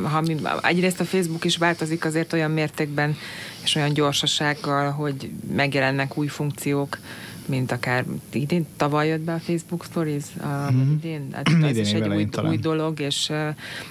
[0.02, 3.16] ha mi, egyrészt a Facebook is változik azért olyan mértékben
[3.64, 6.98] és olyan gyorsasággal, hogy megjelennek új funkciók,
[7.46, 10.92] mint akár idén, tavaly jött be a Facebook Stories, a, mm-hmm.
[10.92, 13.32] idén, hát ez idén is egy új, új dolog, és,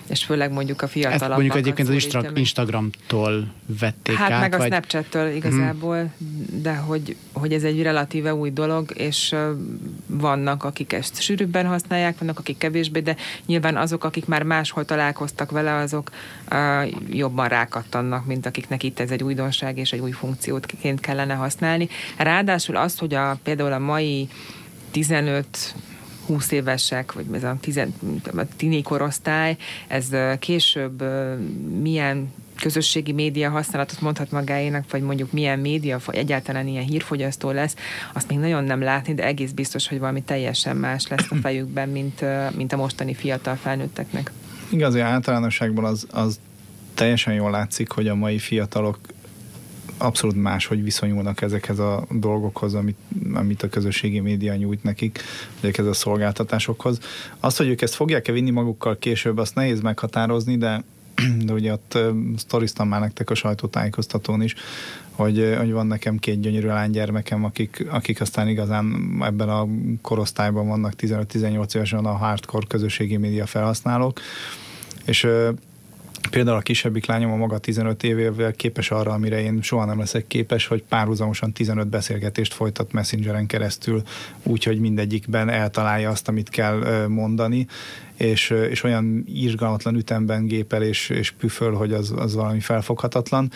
[0.07, 1.29] és főleg mondjuk a fiatalabbak.
[1.29, 4.39] Ezt mondjuk egyébként az Instra- Instagramtól vették hát át.
[4.39, 4.61] meg vagy...
[4.61, 6.61] a Snapchat-től igazából, mm.
[6.61, 9.35] de hogy, hogy ez egy relatíve új dolog, és
[10.07, 15.51] vannak, akik ezt sűrűbben használják, vannak, akik kevésbé, de nyilván azok, akik már máshol találkoztak
[15.51, 16.11] vele, azok
[16.51, 21.89] uh, jobban rákattannak, mint akiknek itt ez egy újdonság és egy új funkciótként kellene használni.
[22.17, 24.27] Ráadásul az, hogy a, például a mai
[24.91, 25.75] 15
[26.25, 27.93] 20 évesek, vagy ez a, tizen,
[28.35, 30.09] a tini korosztály, ez
[30.39, 31.03] később
[31.81, 37.75] milyen közösségi média használatot mondhat magáénak, vagy mondjuk milyen média, vagy egyáltalán ilyen hírfogyasztó lesz,
[38.13, 41.89] azt még nagyon nem látni, de egész biztos, hogy valami teljesen más lesz a fejükben,
[41.89, 44.31] mint, mint a mostani fiatal felnőtteknek.
[44.69, 46.39] Igazi általánosságban az, az
[46.93, 48.99] teljesen jól látszik, hogy a mai fiatalok
[50.01, 52.97] abszolút más, hogy viszonyulnak ezekhez a dolgokhoz, amit,
[53.33, 55.19] amit a közösségi média nyújt nekik,
[55.57, 56.99] ezekhez a szolgáltatásokhoz.
[57.39, 60.83] Az, hogy ők ezt fogják-e vinni magukkal később, azt nehéz meghatározni, de
[61.45, 61.97] de ugye ott
[62.37, 64.55] sztoriztam már nektek a sajtótájékoztatón is,
[65.11, 69.67] hogy, hogy van nekem két gyönyörű lánygyermekem, akik, akik aztán igazán ebben a
[70.01, 74.19] korosztályban vannak 15-18 évesen a hardcore közösségi média felhasználók,
[75.05, 75.27] és
[76.29, 80.27] Például a kisebbik lányom a maga 15 évével képes arra, amire én soha nem leszek
[80.27, 84.01] képes, hogy párhuzamosan 15 beszélgetést folytat Messengeren keresztül,
[84.43, 87.67] úgyhogy mindegyikben eltalálja azt, amit kell mondani,
[88.17, 93.51] és, és olyan írgalmatlan ütemben gépel és, és püföl, hogy az, az valami felfoghatatlan.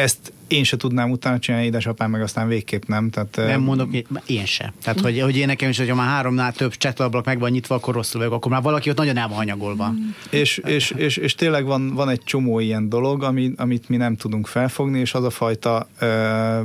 [0.00, 3.10] Ezt én se tudnám utána csinálni, édesapám meg aztán végképp nem.
[3.10, 3.88] Tehát, nem mondok,
[4.26, 4.72] én se.
[4.82, 7.94] Tehát, hogy, hogy én nekem is, hogyha már háromnál több csetablak meg van nyitva, akkor
[7.94, 9.94] rosszul vagyok, akkor már valaki ott nagyon el van hanyagolva.
[10.30, 14.16] És, és, és, és, tényleg van, van egy csomó ilyen dolog, ami, amit mi nem
[14.16, 16.60] tudunk felfogni, és az a fajta ö,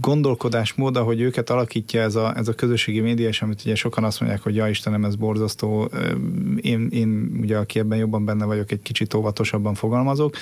[0.00, 4.20] gondolkodásmód, ahogy őket alakítja ez a, ez a közösségi média, és amit ugye sokan azt
[4.20, 5.90] mondják, hogy ja Istenem, ez borzasztó,
[6.60, 10.36] én, én ugye, aki ebben jobban benne vagyok, egy kicsit óvatosabban fogalmazok,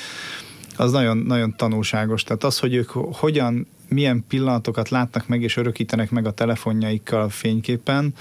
[0.81, 2.23] az nagyon, nagyon tanulságos.
[2.23, 8.15] Tehát az, hogy ők hogyan, milyen pillanatokat látnak meg és örökítenek meg a telefonjaikkal fényképen,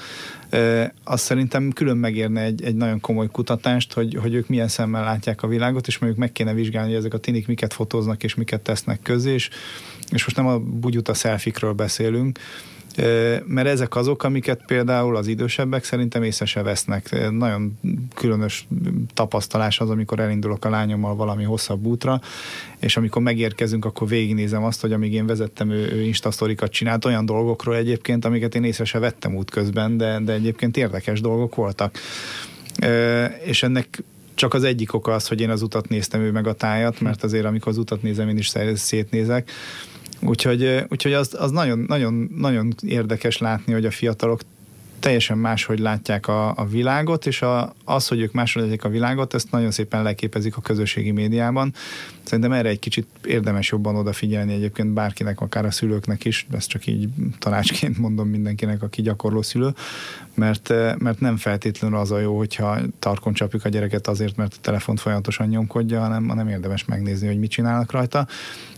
[1.04, 5.44] az szerintem külön megérne egy, egy nagyon komoly kutatást, hogy, hogy ők milyen szemmel látják
[5.44, 8.62] a világot, és mondjuk meg kéne vizsgálni, hogy ezek a tinik miket fotóznak és miket
[8.62, 9.50] tesznek közé, és,
[10.12, 12.40] és most nem a bugyuta szelfikről beszélünk,
[13.46, 17.30] mert ezek azok, amiket például az idősebbek szerintem észre se vesznek.
[17.32, 17.80] Nagyon
[18.16, 18.68] különös
[19.14, 22.22] tapasztalás az, amikor elindulok a lányommal valami hosszabb útra,
[22.80, 27.26] és amikor megérkezünk, akkor végignézem azt, hogy amíg én vezettem, ő, ő instasztorikat csinált olyan
[27.26, 31.98] dolgokról egyébként, amiket én észre se vettem útközben, de, de egyébként érdekes dolgok voltak.
[33.44, 34.04] És ennek
[34.40, 37.24] csak az egyik oka az, hogy én az utat néztem, ő meg a tájat, mert
[37.24, 39.52] azért amikor az utat nézem, én is szétnézek.
[40.20, 44.42] Úgyhogy, úgyhogy az, az nagyon, nagyon, nagyon érdekes látni, hogy a fiatalok
[45.00, 49.34] teljesen máshogy látják a, a világot, és a, az, hogy ők máshogy látják a világot,
[49.34, 51.74] ezt nagyon szépen leképezik a közösségi médiában.
[52.24, 56.88] Szerintem erre egy kicsit érdemes jobban odafigyelni egyébként bárkinek, akár a szülőknek is, ezt csak
[56.88, 59.74] így tanácsként mondom mindenkinek, aki gyakorló szülő,
[60.34, 64.62] mert, mert nem feltétlenül az a jó, hogyha tarkon csapjuk a gyereket azért, mert a
[64.62, 68.28] telefont folyamatosan nyomkodja, hanem, hanem érdemes megnézni, hogy mit csinálnak rajta.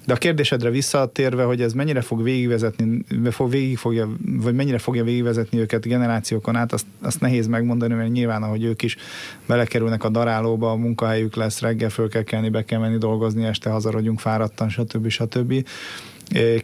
[0.06, 5.04] De a kérdésedre visszatérve, hogy ez mennyire fog végigvezetni, fog végig fogja, vagy mennyire fogja
[5.04, 8.98] végigvezetni őket generációkon át, azt, azt nehéz megmondani, mert nyilván, ahogy ők is
[9.46, 13.70] belekerülnek a darálóba, a munkahelyük lesz, reggel föl kell kelni, be kell menni dolgozni, este
[13.70, 15.08] hazarodjunk fáradtan, stb.
[15.08, 15.68] stb.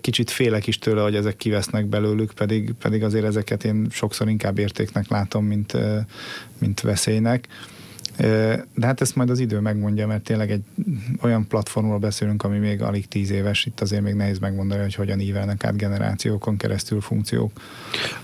[0.01, 4.57] Kicsit félek is tőle, hogy ezek kivesznek belőlük, pedig, pedig azért ezeket én sokszor inkább
[4.57, 5.77] értéknek látom, mint,
[6.57, 7.47] mint veszélynek.
[8.17, 10.61] De hát ezt majd az idő megmondja, mert tényleg egy
[11.21, 15.19] olyan platformról beszélünk, ami még alig tíz éves, itt azért még nehéz megmondani, hogy hogyan
[15.19, 17.51] ívelnek át generációkon keresztül funkciók.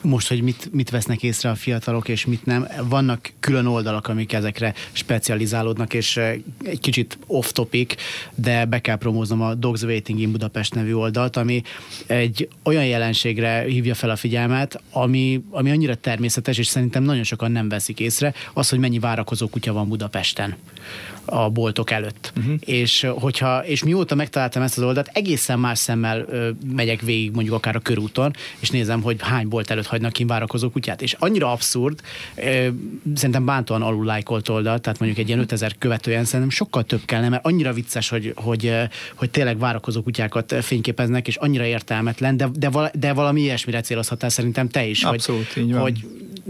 [0.01, 4.33] Most, hogy mit, mit vesznek észre a fiatalok, és mit nem, vannak külön oldalak, amik
[4.33, 6.17] ezekre specializálódnak, és
[6.63, 7.95] egy kicsit off-topic,
[8.35, 11.61] de be kell promóznom a Dogs Waiting in Budapest nevű oldalt, ami
[12.07, 17.51] egy olyan jelenségre hívja fel a figyelmet, ami, ami annyira természetes, és szerintem nagyon sokan
[17.51, 20.55] nem veszik észre, az, hogy mennyi várakozó kutya van van Budapesten
[21.25, 22.33] a boltok előtt.
[22.37, 22.53] Uh-huh.
[22.59, 27.55] És, hogyha, és mióta megtaláltam ezt az oldalt, egészen más szemmel ö, megyek végig mondjuk
[27.55, 31.01] akár a körúton, és nézem, hogy hány bolt előtt hagynak ki várakozó kutyát.
[31.01, 32.01] És annyira abszurd,
[32.35, 32.67] ö,
[33.15, 37.29] szerintem bántóan alul lájkolt oldal, tehát mondjuk egy ilyen 5000 követően szerintem sokkal több kellene,
[37.29, 38.73] mert annyira vicces, hogy, hogy,
[39.15, 44.29] hogy tényleg várakozó kutyákat fényképeznek, és annyira értelmetlen, de, de, vala, de valami ilyesmire célozhatál
[44.29, 45.03] szerintem te is.
[45.03, 45.81] Abszolút, hogy, így van.
[45.81, 46.05] hogy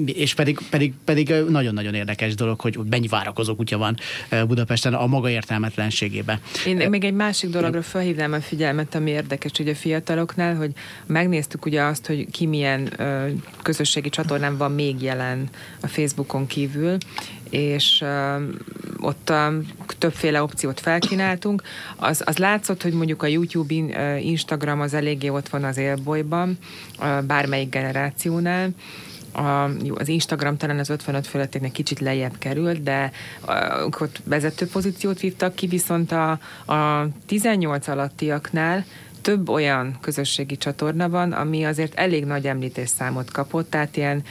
[0.06, 3.98] és pedig, pedig, pedig nagyon-nagyon érdekes dolog, hogy mennyi várakozó kutya van
[4.30, 4.63] Budapesten
[4.94, 6.40] a maga értelmetlenségébe.
[6.66, 10.72] Én még egy másik dologra felhívnám a figyelmet, ami érdekes hogy a fiataloknál, hogy
[11.06, 13.28] megnéztük ugye azt, hogy ki milyen ö,
[13.62, 15.50] közösségi csatornán van még jelen
[15.82, 16.98] a Facebookon kívül,
[17.54, 18.42] és uh,
[19.00, 19.54] ott uh,
[19.98, 21.64] többféle opciót felkínáltunk.
[21.96, 25.78] Az, az látszott, hogy mondjuk a YouTube, in, uh, Instagram az eléggé ott van az
[25.78, 26.58] élbolyban,
[27.00, 28.70] uh, bármelyik generációnál,
[29.34, 29.64] a,
[29.96, 33.12] az Instagram talán az 55 fölöttének kicsit lejjebb került, de
[33.48, 36.32] uh, ott vezető pozíciót vívtak ki, viszont a,
[36.74, 38.86] a 18 alattiaknál
[39.22, 44.24] több olyan közösségi csatorna van, ami azért elég nagy említésszámot kapott, tehát ilyen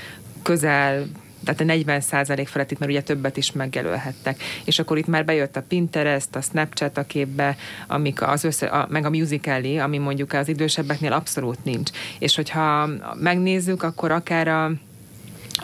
[0.42, 1.06] közel
[1.44, 4.42] tehát a 40 százalék felett itt már ugye többet is megjelölhettek.
[4.64, 8.86] És akkor itt már bejött a Pinterest, a Snapchat a képbe, amik az össze, a,
[8.90, 11.90] meg a Musical.ly, ami mondjuk az idősebbeknél abszolút nincs.
[12.18, 14.72] És hogyha megnézzük, akkor akár a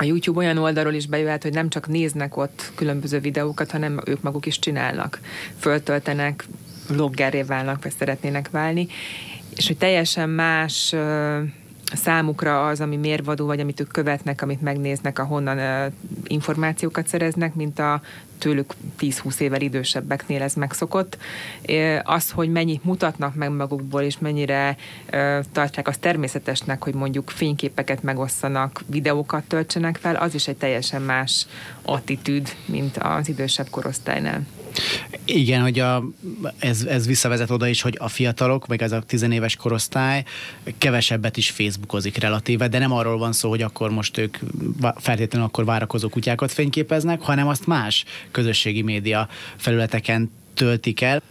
[0.01, 4.23] a YouTube olyan oldalról is bejöhet, hogy nem csak néznek ott különböző videókat, hanem ők
[4.23, 5.21] maguk is csinálnak,
[5.59, 6.45] föltöltenek,
[6.89, 8.87] vloggeré válnak, vagy szeretnének válni,
[9.57, 10.95] és hogy teljesen más
[11.95, 15.93] számukra az, ami mérvadó, vagy amit ők követnek, amit megnéznek, ahonnan
[16.27, 18.01] információkat szereznek, mint a
[18.39, 21.19] tőlük 10-20 évvel idősebbeknél ez megszokott.
[22.03, 24.77] Az, hogy mennyit mutatnak meg magukból, és mennyire
[25.53, 31.47] tartják azt természetesnek, hogy mondjuk fényképeket megosszanak, videókat töltsenek fel, az is egy teljesen más
[31.83, 34.47] attitűd, mint az idősebb korosztálynál.
[35.25, 36.05] Igen, hogy a,
[36.59, 40.25] ez, ez visszavezet oda is, hogy a fiatalok, vagy ez a tizenéves korosztály
[40.79, 44.37] kevesebbet is Facebookozik relatíve, de nem arról van szó, hogy akkor most ők
[44.97, 51.23] feltétlenül akkor várakozó kutyákat fényképeznek, hanem azt más közösségi média felületeken töltik el.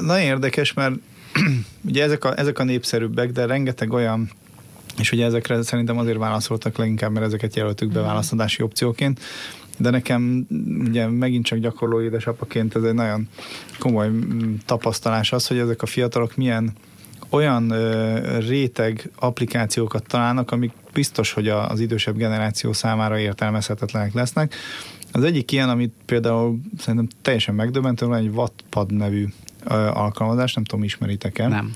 [0.00, 0.94] Nagyon érdekes, mert
[1.88, 4.30] ugye ezek a, ezek a népszerűbbek, de rengeteg olyan
[4.98, 8.08] és ugye ezekre szerintem azért válaszoltak leginkább, mert ezeket jelöltük be mhm.
[8.08, 9.20] válaszadási opcióként
[9.80, 10.46] de nekem
[10.88, 13.28] ugye megint csak gyakorló édesapaként ez egy nagyon
[13.78, 16.72] komoly mm, tapasztalás az, hogy ezek a fiatalok milyen
[17.30, 24.54] olyan ö, réteg applikációkat találnak, amik biztos, hogy a, az idősebb generáció számára értelmezhetetlenek lesznek.
[25.12, 29.26] Az egyik ilyen, amit például szerintem teljesen megdöbbentő, van egy Wattpad nevű
[29.64, 31.48] ö, alkalmazás, nem tudom, ismeritek-e?
[31.48, 31.74] Nem.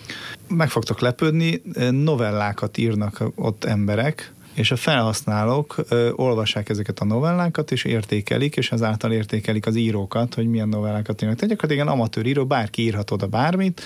[0.49, 7.73] Meg fogtok lepődni, novellákat írnak ott emberek, és a felhasználók ö, olvassák ezeket a novellákat,
[7.73, 11.37] és értékelik, és ezáltal értékelik az írókat, hogy milyen novellákat írnak.
[11.38, 13.83] Tehát gyakorlatilag amatőr író, bárki írhat oda bármit,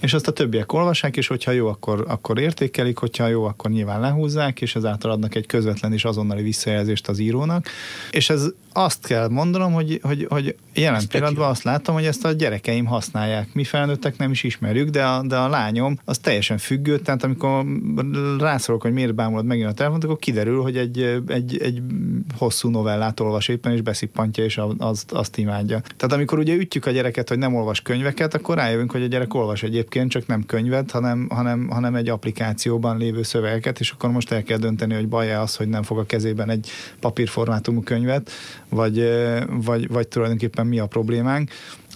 [0.00, 4.00] és azt a többiek olvassák, és hogyha jó, akkor, akkor értékelik, hogyha jó, akkor nyilván
[4.00, 7.66] lehúzzák, és ezáltal adnak egy közvetlen és azonnali visszajelzést az írónak.
[8.10, 12.32] És ez azt kell mondanom, hogy, hogy, hogy jelen pillanatban azt látom, hogy ezt a
[12.32, 13.48] gyerekeim használják.
[13.52, 17.64] Mi felnőttek nem is ismerjük, de a, de a lányom az teljesen függő, tehát amikor
[18.38, 21.82] rászorok, hogy miért bámulod megint a telefont, akkor kiderül, hogy egy, egy, egy
[22.38, 25.80] hosszú novellát olvas éppen, és beszippantja, és azt, azt imádja.
[25.80, 29.34] Tehát amikor ugye ütjük a gyereket, hogy nem olvas könyveket, akkor rájövünk, hogy a gyerek
[29.34, 34.32] olvas egyébként, csak nem könyvet, hanem, hanem, hanem egy applikációban lévő szövegeket, és akkor most
[34.32, 38.30] el kell dönteni, hogy baj az, hogy nem fog a kezében egy papírformátumú könyvet,
[38.68, 39.08] vagy,
[39.48, 41.50] vagy, vagy tulajdonképpen mi a problémánk.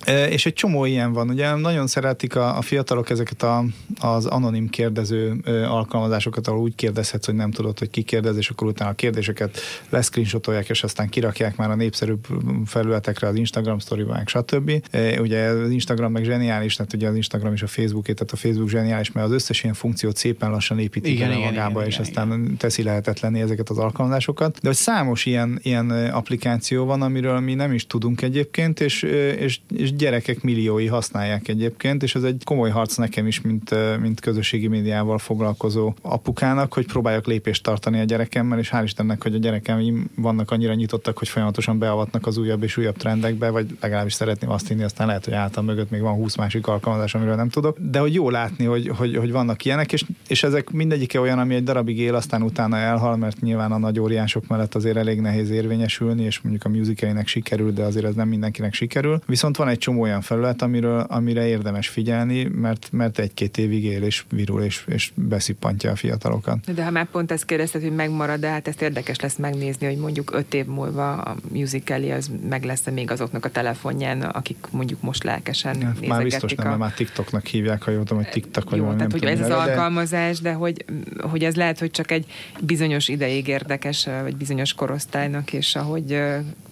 [0.06, 3.64] És egy csomó ilyen van, ugye nagyon szeretik a, a fiatalok ezeket a,
[4.00, 8.66] az anonim kérdező alkalmazásokat, ahol úgy kérdezhetsz, hogy nem tudod, hogy ki kérdez, és akkor
[8.66, 12.26] utána a kérdéseket leszcreenshotolják, és aztán kirakják már a népszerűbb
[12.66, 14.72] felületekre, az Instagram story stb.
[15.18, 18.68] Ugye az Instagram meg zseniális, tehát ugye az Instagram és a Facebook, tehát a Facebook
[18.68, 22.06] zseniális, mert az összes ilyen funkciót szépen lassan építi igen, igen, magába, igen, és igen,
[22.06, 22.56] aztán igen.
[22.56, 24.58] teszi lehetetlenné ezeket az alkalmazásokat.
[24.60, 29.02] De hogy számos ilyen, ilyen applikáció van, amiről mi nem is tudunk egyébként, és,
[29.38, 34.20] és, és gyerekek milliói használják egyébként, és ez egy komoly harc nekem is, mint, mint
[34.20, 39.38] közösségi médiával foglalkozó apukának, hogy próbáljak lépést tartani a gyerekemmel, és hál' Istennek, hogy a
[39.38, 44.50] gyerekeim vannak annyira nyitottak, hogy folyamatosan beavatnak az újabb és újabb trendekbe, vagy legalábbis szeretném
[44.50, 47.76] azt hinni, aztán lehet, hogy által mögött még van 20 másik alkalmazás, amiről nem tudok.
[47.78, 51.54] De hogy jó látni, hogy, hogy, hogy vannak ilyenek, és, és ezek mindegyike olyan, ami
[51.54, 55.50] egy darabig él, aztán utána elhal, mert nyilván a nagy óriások mellett azért elég nehéz
[55.50, 59.20] érvényesülni, és mondjuk a musicainek sikerül, de azért ez nem mindenkinek sikerül.
[59.26, 64.02] Viszont van egy csomó olyan felület, amiről, amire érdemes figyelni, mert, mert egy-két évig él
[64.02, 66.74] és virul és, és beszippantja a fiatalokat.
[66.74, 69.96] De ha már pont ezt kérdezted, hogy megmarad, de hát ezt érdekes lesz megnézni, hogy
[69.96, 75.02] mondjuk öt év múlva a musical az meg lesz még azoknak a telefonján, akik mondjuk
[75.02, 76.68] most lelkesen ja, Már biztos nem, a...
[76.68, 79.48] mert már TikToknak hívják, ha jól tudom, hogy TikTok vagy Jó, tehát hogy ez az
[79.48, 79.54] de...
[79.54, 80.84] alkalmazás, de hogy,
[81.20, 82.26] hogy ez lehet, hogy csak egy
[82.60, 86.18] bizonyos ideig érdekes, vagy bizonyos korosztálynak, és ahogy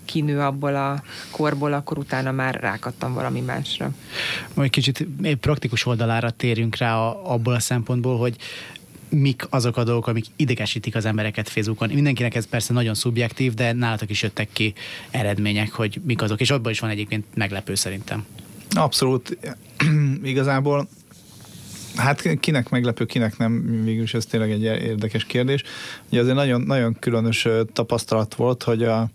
[0.05, 3.91] kinő abból a korból, akkor utána már rákattam valami másra.
[4.55, 8.37] Majd kicsit egy praktikus oldalára térjünk rá a, abból a szempontból, hogy
[9.09, 11.89] mik azok a dolgok, amik idegesítik az embereket Facebookon.
[11.89, 14.75] Mindenkinek ez persze nagyon szubjektív, de nálatok is jöttek ki
[15.11, 18.25] eredmények, hogy mik azok, és abban is van egyébként meglepő szerintem.
[18.71, 19.39] Abszolút.
[20.23, 20.89] Igazából
[21.97, 25.63] Hát kinek meglepő, kinek nem, végülis ez tényleg egy érdekes kérdés.
[26.11, 29.09] Ugye azért nagyon, nagyon különös tapasztalat volt, hogy a,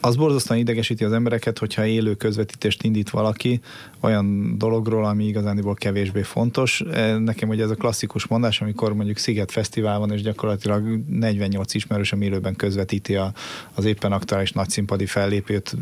[0.00, 3.60] az borzasztóan idegesíti az embereket, hogyha élő közvetítést indít valaki
[4.00, 6.80] olyan dologról, ami igazániból kevésbé fontos.
[6.92, 11.74] E, nekem ugye ez a klasszikus mondás, amikor mondjuk Sziget Fesztivál van, és gyakorlatilag 48
[11.74, 13.32] ismerősöm élőben közvetíti a,
[13.74, 15.76] az éppen aktuális nagyszínpadi fellépőt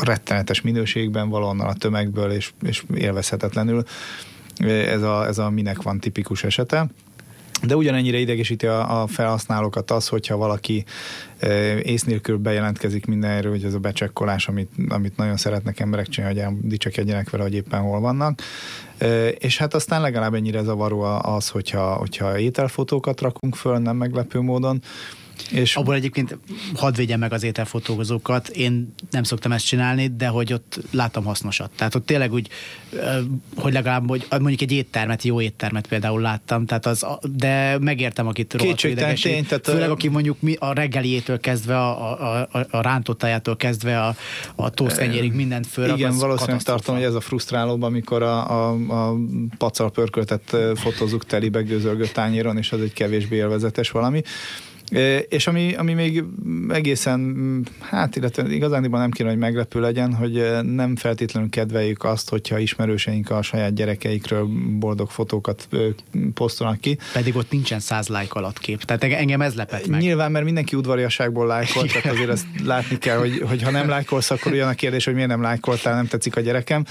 [0.00, 3.84] rettenetes minőségben, valahonnan a tömegből, és, és élvezhetetlenül.
[4.66, 6.86] Ez a, ez a minek van tipikus esete.
[7.62, 10.84] De ugyanennyire idegesíti a, a felhasználókat az, hogyha valaki
[11.82, 16.54] ész nélkül bejelentkezik mindenről, hogy ez a becsekkolás, amit, amit nagyon szeretnek emberek csinálni, hogy
[16.60, 18.40] dicsekedjenek vele, hogy éppen hol vannak.
[19.38, 24.82] És hát aztán legalább ennyire zavaró az, hogyha, hogyha ételfotókat rakunk föl, nem meglepő módon,
[25.50, 26.38] és abból egyébként
[26.74, 31.70] hadd védjem meg az ételfotózókat, én nem szoktam ezt csinálni, de hogy ott látom hasznosat.
[31.76, 32.48] Tehát ott tényleg úgy,
[33.56, 37.06] hogy legalább hogy mondjuk egy éttermet, jó éttermet például láttam, tehát az,
[37.36, 39.46] de megértem, akit Kétségtelen tény.
[39.46, 44.16] Tehát Főleg, aki mondjuk mi a reggeliétől kezdve, a, a, a, a rántottájától kezdve a,
[44.54, 45.96] a tószkenyérig mindent föl.
[45.96, 49.16] Igen, valószínűleg tartom, hogy ez a frusztrálóbb, amikor a, a, a
[49.58, 54.22] pacal pörköltet fotózunk telibe gőzölgő tányéron, és az egy kevésbé élvezetes valami.
[55.28, 56.24] És ami, ami még
[56.68, 57.36] egészen,
[57.80, 63.30] hát illetve igazán nem kéne, hogy meglepő legyen, hogy nem feltétlenül kedveljük azt, hogyha ismerőseink
[63.30, 65.68] a saját gyerekeikről boldog fotókat
[66.34, 66.98] posztolnak ki.
[67.12, 68.82] Pedig ott nincsen száz lájk alatt kép.
[68.82, 70.00] Tehát engem ez lepett meg.
[70.00, 74.30] Nyilván, mert mindenki udvariasságból lájkol, tehát azért ezt látni kell, hogy, hogy ha nem lájkolsz,
[74.30, 76.84] akkor olyan a kérdés, hogy miért nem lájkoltál, nem tetszik a gyerekem.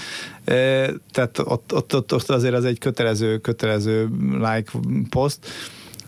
[1.10, 4.70] Tehát ott, ott, ott, ott azért az egy kötelező, kötelező like
[5.10, 5.46] poszt.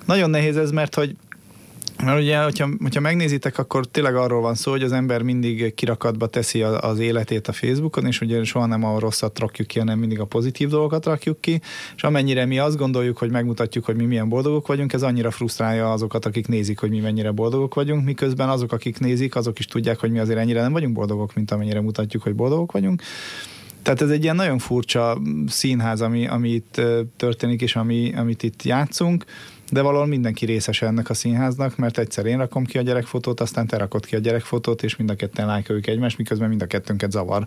[0.04, 1.16] Nagyon nehéz ez, mert hogy
[2.02, 6.26] mert ugye, hogyha, hogyha megnézitek, akkor tényleg arról van szó, hogy az ember mindig kirakatba
[6.26, 10.20] teszi az életét a Facebookon, és ugye soha nem a rosszat rakjuk ki, hanem mindig
[10.20, 11.60] a pozitív dolgokat rakjuk ki,
[11.96, 15.92] és amennyire mi azt gondoljuk, hogy megmutatjuk, hogy mi milyen boldogok vagyunk, ez annyira frusztrálja
[15.92, 19.98] azokat, akik nézik, hogy mi mennyire boldogok vagyunk, miközben azok, akik nézik, azok is tudják,
[19.98, 23.02] hogy mi azért ennyire nem vagyunk boldogok, mint amennyire mutatjuk, hogy boldogok vagyunk.
[23.82, 26.80] Tehát ez egy ilyen nagyon furcsa színház, ami, ami itt
[27.16, 29.24] történik, és ami, amit itt játszunk
[29.70, 33.66] de valahol mindenki részes ennek a színháznak, mert egyszer én rakom ki a gyerekfotót, aztán
[33.66, 37.10] te rakod ki a gyerekfotót, és mind a ketten lájkoljuk egymást, miközben mind a kettőnket
[37.10, 37.44] zavar,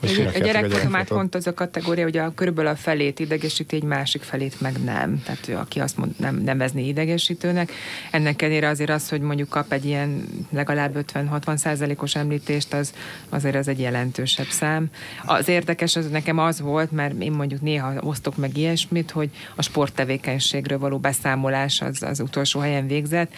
[0.00, 3.76] hogy a, a gyerekfotó már pont az a kategória, hogy a, körülbelül a felét idegesíti,
[3.76, 5.22] egy másik felét meg nem.
[5.24, 7.72] Tehát ő, aki azt mond, nem nevezni idegesítőnek.
[8.10, 12.92] Ennek ellenére azért az, hogy mondjuk kap egy ilyen legalább 50-60 százalékos említést, az
[13.28, 14.86] azért az egy jelentősebb szám.
[15.24, 19.62] Az érdekes az nekem az volt, mert én mondjuk néha osztok meg ilyesmit, hogy a
[19.62, 23.32] sporttevékenységről való beszámolás kutatás az, az utolsó helyen végzett.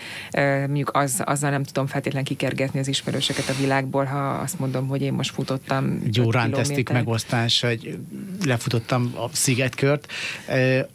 [0.66, 5.02] Mondjuk az, azzal nem tudom feltétlenül kikergetni az ismerőseket a világból, ha azt mondom, hogy
[5.02, 6.02] én most futottam.
[6.12, 7.98] Jó rántesztik megosztás, hogy
[8.44, 10.12] lefutottam a szigetkört.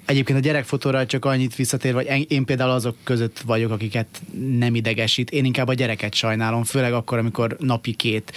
[0.05, 4.07] Egyébként a gyerekfotóra csak annyit visszatér, vagy én például azok között vagyok, akiket
[4.57, 5.29] nem idegesít.
[5.29, 8.31] Én inkább a gyereket sajnálom, főleg akkor, amikor napi két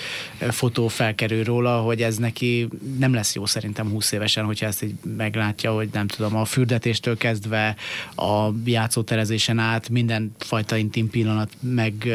[0.49, 2.69] fotó felkerül róla, hogy ez neki
[2.99, 7.17] nem lesz jó szerintem 20 évesen, hogyha ezt így meglátja, hogy nem tudom, a fürdetéstől
[7.17, 7.77] kezdve
[8.15, 8.51] a
[8.81, 12.09] játszóterezésen át minden fajta intim pillanat meg,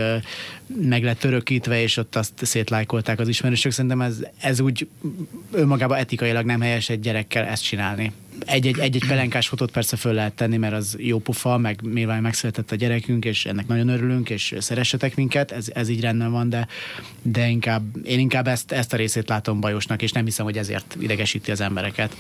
[0.82, 3.72] meg lett örökítve, és ott azt szétlájkolták az ismerősök.
[3.72, 4.88] Szerintem ez, ez úgy
[5.52, 10.34] önmagában etikailag nem helyes egy gyerekkel ezt csinálni egy-egy, egy-egy pelenkás fotót persze föl lehet
[10.34, 14.56] tenni, mert az jó pufa, meg nyilván megszületett a gyerekünk, és ennek nagyon örülünk, és
[14.60, 16.68] szeressetek minket, ez, ez így rendben van, de,
[17.22, 20.98] de inkább, én inkább ezt, ezt a részét látom bajosnak, és nem hiszem, hogy ezért
[21.00, 22.16] idegesíti az embereket.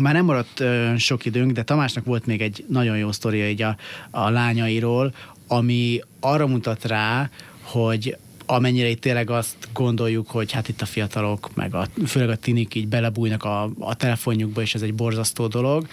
[0.00, 3.62] Már nem maradt ö, sok időnk, de Tamásnak volt még egy nagyon jó sztoria így
[3.62, 3.76] a,
[4.10, 5.14] a lányairól,
[5.46, 7.30] ami arra mutat rá,
[7.62, 8.16] hogy
[8.46, 12.74] amennyire itt tényleg azt gondoljuk, hogy hát itt a fiatalok, meg a, főleg a tinik
[12.74, 15.86] így belebújnak a, a telefonjukba, és ez egy borzasztó dolog,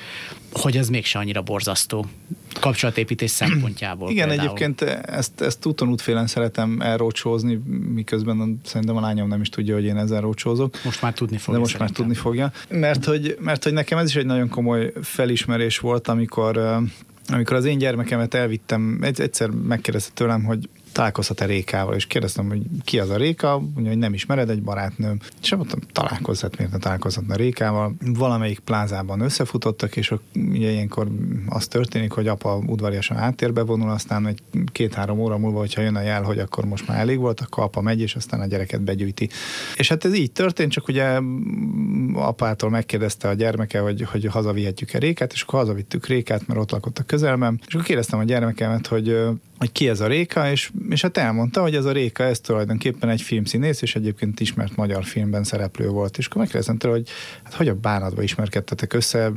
[0.52, 2.06] hogy ez mégse annyira borzasztó
[2.60, 4.10] kapcsolatépítés szempontjából.
[4.10, 4.48] Igen, például.
[4.48, 7.62] egyébként ezt, ezt úton útfélen szeretem elrócsózni,
[7.94, 10.84] miközben szerintem a lányom nem is tudja, hogy én ezzel rócsózok.
[10.84, 11.54] Most már tudni fogja.
[11.54, 11.96] De most szerintem.
[11.96, 12.52] már tudni fogja.
[12.80, 16.82] Mert hogy, mert hogy nekem ez is egy nagyon komoly felismerés volt, amikor
[17.28, 23.00] amikor az én gyermekemet elvittem, egyszer megkérdezte tőlem, hogy találkozhat-e Rékával, és kérdeztem, hogy ki
[23.00, 25.20] az a Réka, mondja, hogy nem ismered, egy barátnőm.
[25.42, 27.94] És mondtam, találkozhat, miért ne találkozhatna Rékával.
[28.06, 31.08] Valamelyik plázában összefutottak, és ugye ilyenkor
[31.48, 34.40] az történik, hogy apa udvariasan áttérbe vonul, aztán egy
[34.72, 37.82] két-három óra múlva, hogyha jön a jel, hogy akkor most már elég volt, akkor apa
[37.82, 39.30] megy, és aztán a gyereket begyűjti.
[39.76, 41.20] És hát ez így történt, csak ugye
[42.14, 47.00] apától megkérdezte a gyermeke, hogy, hogy hazavihetjük-e Rékát, és akkor hazavittük Rékát, mert ott lakott
[47.00, 49.18] a közelben, és akkor kérdeztem a gyermekemet, hogy
[49.62, 53.10] hogy ki ez a Réka, és, és hát elmondta, hogy ez a Réka, ez tulajdonképpen
[53.10, 56.18] egy filmszínész, és egyébként ismert magyar filmben szereplő volt.
[56.18, 57.10] És akkor megkérdeztem tőle, hogy
[57.44, 59.32] hát hogy a bánatba ismerkedtetek össze,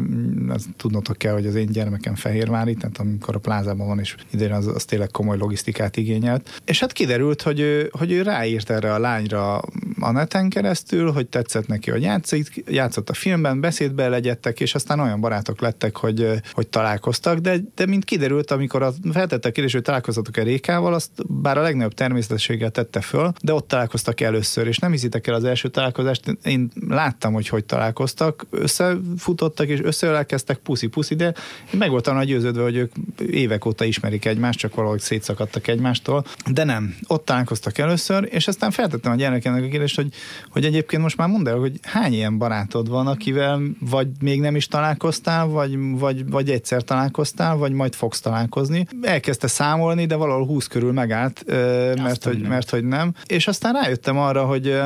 [0.49, 4.53] azt tudnotok kell, hogy az én gyermekem Fehérvári, tehát amikor a plázában van, és idén
[4.53, 6.61] az, az tényleg komoly logisztikát igényelt.
[6.65, 9.59] És hát kiderült, hogy ő, hogy ő ráírt erre a lányra
[10.01, 15.01] a neten keresztül, hogy tetszett neki, hogy játszik, játszott a filmben, beszédbe legyettek, és aztán
[15.01, 19.73] olyan barátok lettek, hogy, hogy találkoztak, de, de mint kiderült, amikor a feltette a kérdés,
[19.73, 21.11] hogy találkoztatok-e Rékával, azt
[21.43, 25.45] bár a legnagyobb természetességgel tette föl, de ott találkoztak először, és nem hiszitek el az
[25.45, 31.24] első találkozást, én láttam, hogy hogy találkoztak, összefutottak, és összeölelkeztek puszi-puszi, de
[31.72, 32.93] én meg voltam nagy győződve, hogy ők
[33.30, 38.70] évek óta ismerik egymást, csak valahogy szétszakadtak egymástól, de nem, ott találkoztak először, és aztán
[38.70, 40.14] feltettem a gyermekemnek a kérdést, hogy,
[40.51, 44.57] hogy egyébként most már mondd el, hogy hány ilyen barátod van, akivel vagy még nem
[44.57, 48.87] is találkoztál, vagy, vagy, vagy egyszer találkoztál, vagy majd fogsz találkozni.
[49.03, 50.93] Elkezdte számolni, de valahol 20 körül
[51.47, 53.14] megállt, mert hogy, mert hogy nem.
[53.27, 54.79] És aztán rájöttem arra, hogy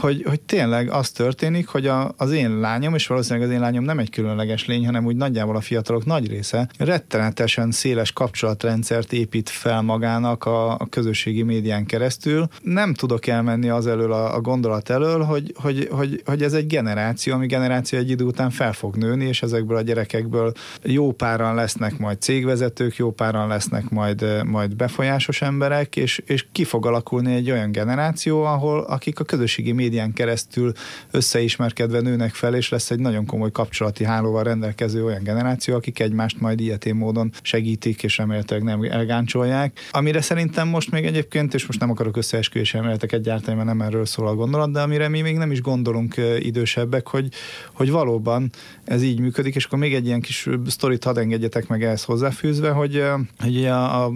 [0.00, 3.84] hogy, hogy tényleg az történik, hogy a, az én lányom, és valószínűleg az én lányom
[3.84, 9.48] nem egy különleges lény, hanem úgy nagyjából a fiatalok nagy része rettenetesen széles kapcsolatrendszert épít
[9.48, 12.48] fel magának a, a közösségi médián keresztül.
[12.62, 16.66] Nem tudok elmenni az elől a, a gondolat elől, hogy, hogy, hogy, hogy ez egy
[16.66, 21.54] generáció, ami generáció egy idő után fel fog nőni, és ezekből a gyerekekből jó páran
[21.54, 27.34] lesznek majd cégvezetők, jó páran lesznek majd, majd befolyásos emberek, és, és ki fog alakulni
[27.34, 30.72] egy olyan generáció, ahol akik a közösségi médián keresztül
[31.10, 36.40] összeismerkedve nőnek fel, és lesz egy nagyon komoly kapcsolati hálóval rendelkező olyan generáció, akik egymást
[36.40, 39.88] majd ilyetén módon segítik, és remélhetőleg nem elgáncsolják.
[39.90, 44.06] Amire szerintem most még egyébként, és most nem akarok összeesküvés elméletek egyáltalán, mert nem erről
[44.06, 47.28] szól a gondolat, de amire mi még nem is gondolunk idősebbek, hogy,
[47.72, 48.50] hogy valóban
[48.84, 52.70] ez így működik, és akkor még egy ilyen kis sztorit hadd engedjetek meg ehhez hozzáfűzve,
[52.70, 53.02] hogy,
[53.38, 54.12] hogy a, a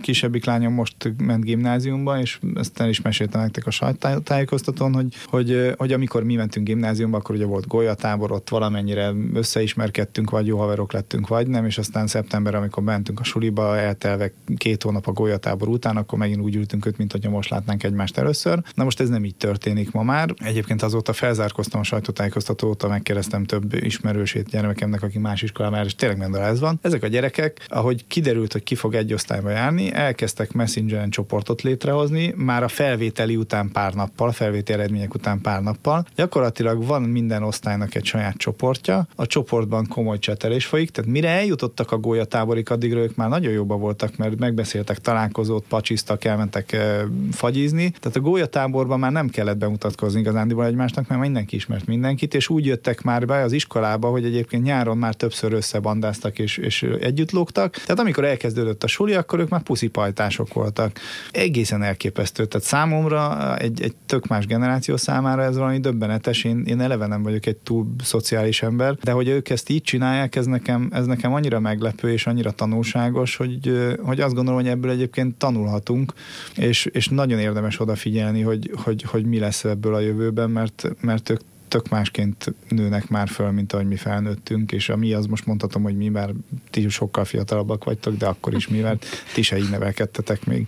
[0.00, 5.54] kisebbik lányom most ment gimnáziumba, és ezt el is meséltem nektek a sajtájékoztatón, Balaton, hogy,
[5.56, 10.58] hogy, hogy amikor mi mentünk gimnáziumba, akkor ugye volt golyatábor, ott valamennyire összeismerkedtünk, vagy jó
[10.58, 15.12] haverok lettünk, vagy nem, és aztán szeptember, amikor mentünk a suliba, eltelve két hónap a
[15.12, 18.62] golyatábor után, akkor megint úgy ültünk őt, mint hogyha most látnánk egymást először.
[18.74, 20.34] Na most ez nem így történik ma már.
[20.44, 26.34] Egyébként azóta felzárkoztam a sajtótájékoztató óta, megkérdeztem több ismerősét gyermekemnek, aki más iskolában és tényleg
[26.34, 26.78] ez van.
[26.82, 32.34] Ezek a gyerekek, ahogy kiderült, hogy ki fog egy osztályba járni, elkezdtek messengeren csoportot létrehozni,
[32.36, 36.06] már a felvételi után pár nappal, felvételi eredmények után pár nappal.
[36.14, 41.92] Gyakorlatilag van minden osztálynak egy saját csoportja, a csoportban komoly csetelés folyik, tehát mire eljutottak
[41.92, 47.90] a gólyatáborik, addigra ők már nagyon jobban voltak, mert megbeszéltek találkozót, pacsiztak, elmentek e, fagyizni.
[48.00, 52.66] Tehát a gólyatáborban már nem kellett bemutatkozni igazándiból egymásnak, mert mindenki ismert mindenkit, és úgy
[52.66, 57.76] jöttek már be az iskolába, hogy egyébként nyáron már többször összebandáztak és, és együtt lógtak.
[57.76, 60.98] Tehát amikor elkezdődött a suli, akkor ők már puszipajtások voltak.
[61.30, 62.46] Egészen elképesztő.
[62.46, 66.44] Tehát számomra egy, egy tök más generáció generáció számára ez valami döbbenetes.
[66.44, 70.36] Én, én eleve nem vagyok egy túl szociális ember, de hogy ők ezt így csinálják,
[70.36, 74.90] ez nekem, ez nekem annyira meglepő és annyira tanulságos, hogy, hogy azt gondolom, hogy ebből
[74.90, 76.12] egyébként tanulhatunk,
[76.56, 81.30] és, és nagyon érdemes odafigyelni, hogy, hogy, hogy mi lesz ebből a jövőben, mert, mert
[81.30, 81.40] ők
[81.76, 85.82] tök másként nőnek már föl, mint ahogy mi felnőttünk, és a mi az most mondhatom,
[85.82, 86.30] hogy mi már
[86.70, 90.66] ti sokkal fiatalabbak vagytok, de akkor is mi, mert ti se így nevelkedtetek még.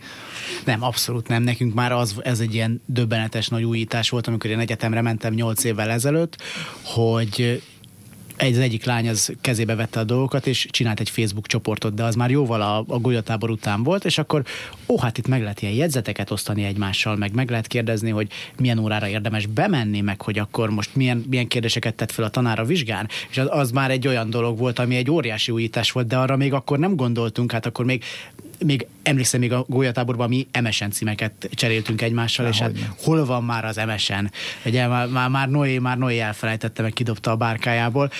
[0.64, 1.42] Nem, abszolút nem.
[1.42, 5.64] Nekünk már az, ez egy ilyen döbbenetes nagy újítás volt, amikor én egyetemre mentem 8
[5.64, 6.42] évvel ezelőtt,
[6.82, 7.62] hogy
[8.38, 12.04] egy, az egyik lány az kezébe vette a dolgokat, és csinált egy Facebook csoportot, de
[12.04, 14.42] az már jóval a, a golyatábor után volt, és akkor
[14.86, 18.28] ó, hát itt meg lehet ilyen jegyzeteket osztani egymással, meg meg lehet kérdezni, hogy
[18.58, 22.64] milyen órára érdemes bemenni, meg hogy akkor most milyen, milyen kérdéseket tett fel a tanára
[22.64, 26.16] vizsgán, és az, az már egy olyan dolog volt, ami egy óriási újítás volt, de
[26.16, 28.04] arra még akkor nem gondoltunk, hát akkor még
[28.64, 32.80] még emlékszem, még a gólyatáborban mi MSN címeket cseréltünk egymással, Há, és hát ne.
[33.02, 34.24] hol van már az MSN?
[34.64, 38.10] Ugye már, már, már Noé, már Noé elfelejtette, meg kidobta a bárkájából.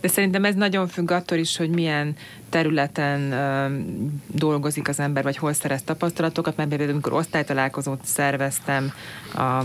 [0.00, 2.16] De szerintem ez nagyon függ attól is, hogy milyen
[2.48, 8.92] területen uh, dolgozik az ember, vagy hol szerez tapasztalatokat, mert például amikor osztálytalálkozót szerveztem
[9.34, 9.64] a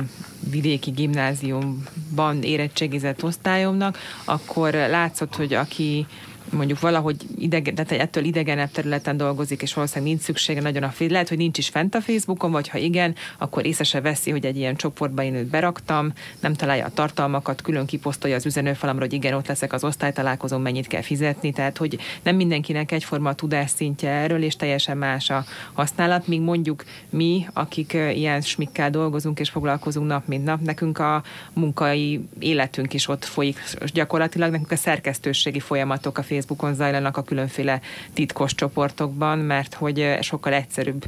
[0.50, 6.06] vidéki gimnáziumban érettségizett osztályomnak, akkor látszott, hogy aki
[6.52, 11.10] mondjuk valahogy idegen, tehát ettől idegenebb területen dolgozik, és valószínűleg nincs szüksége nagyon a fél.
[11.10, 14.46] Lehet, hogy nincs is fent a Facebookon, vagy ha igen, akkor észre se veszi, hogy
[14.46, 19.14] egy ilyen csoportba én őt beraktam, nem találja a tartalmakat, külön kiposztolja az üzenőfalamra, hogy
[19.14, 24.10] igen, ott leszek az osztálytalálkozón, mennyit kell fizetni, tehát hogy nem mindenkinek egyforma a tudásszintje
[24.10, 30.08] erről, és teljesen más a használat, míg mondjuk mi, akik ilyen smikkel dolgozunk és foglalkozunk
[30.08, 31.24] nap mint nap, nekünk a
[31.54, 37.24] munkai életünk is ott folyik, gyakorlatilag nekünk a szerkesztőségi folyamatok a Facebook Facebookon zajlanak a
[37.24, 37.82] különféle
[38.14, 41.06] titkos csoportokban, mert hogy sokkal egyszerűbb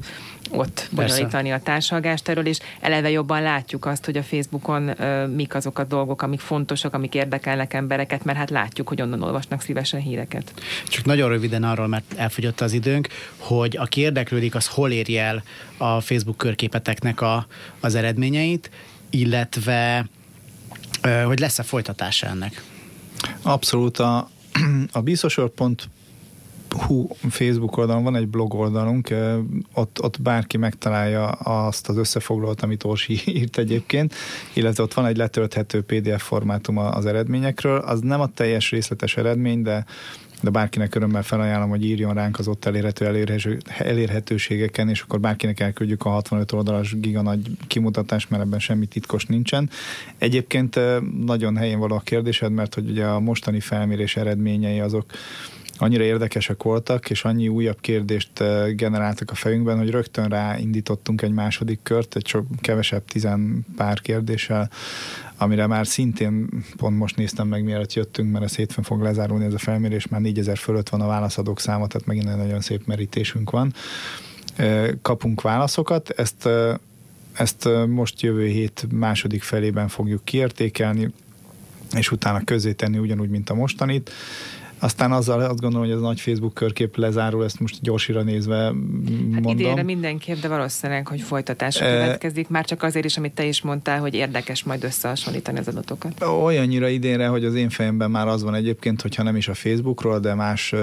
[0.50, 5.56] ott bonyolítani a társalgást erről, és eleve jobban látjuk azt, hogy a Facebookon uh, mik
[5.56, 10.00] azok a dolgok, amik fontosak, amik érdekelnek embereket, mert hát látjuk, hogy onnan olvasnak szívesen
[10.00, 10.54] híreket.
[10.88, 13.08] Csak nagyon röviden arról, mert elfogyott az időnk,
[13.38, 15.44] hogy aki érdeklődik, az hol érje el
[15.78, 17.48] a Facebook körképeteknek a,
[17.80, 18.70] az eredményeit,
[19.10, 20.06] illetve
[21.04, 22.64] uh, hogy lesz-e folytatása ennek?
[23.42, 24.30] Abszolút a,
[24.92, 29.14] a biztosor.hu Facebook oldalon van egy blog oldalunk,
[29.74, 34.14] ott, ott bárki megtalálja azt az összefoglalót, amit Orsi írt egyébként,
[34.54, 37.78] illetve ott van egy letölthető PDF formátum az eredményekről.
[37.78, 39.86] Az nem a teljes részletes eredmény, de
[40.42, 45.60] de bárkinek örömmel felajánlom, hogy írjon ránk az ott elérhető elérhető, elérhetőségeken, és akkor bárkinek
[45.60, 49.70] elküldjük a 65 oldalas giga nagy kimutatást, mert ebben semmi titkos nincsen.
[50.18, 50.80] Egyébként
[51.26, 55.06] nagyon helyén való a kérdésed, mert hogy ugye a mostani felmérés eredményei azok
[55.78, 58.32] annyira érdekesek voltak, és annyi újabb kérdést
[58.76, 64.70] generáltak a fejünkben, hogy rögtön ráindítottunk egy második kört, egy sok kevesebb tizen pár kérdéssel,
[65.42, 69.54] amire már szintén pont most néztem meg, mielőtt jöttünk, mert ez hétfőn fog lezárulni ez
[69.54, 73.50] a felmérés, már 4000 fölött van a válaszadók száma, tehát megint egy nagyon szép merítésünk
[73.50, 73.74] van.
[75.02, 76.50] Kapunk válaszokat, ezt,
[77.34, 81.14] ezt most jövő hét második felében fogjuk kiértékelni,
[81.96, 82.44] és utána
[82.76, 84.12] tenni ugyanúgy, mint a mostanit
[84.84, 88.56] aztán azzal azt gondolom, hogy ez a nagy Facebook körkép lezárul, ezt most gyorsira nézve
[88.56, 88.74] hát
[89.32, 89.52] mondom.
[89.52, 91.92] Idénre mindenképp, de valószínűleg, hogy folytatás e...
[91.92, 96.24] következik, már csak azért is, amit te is mondtál, hogy érdekes majd összehasonlítani az adatokat.
[96.24, 100.20] Olyannyira idénre, hogy az én fejemben már az van egyébként, hogyha nem is a Facebookról,
[100.20, 100.76] de más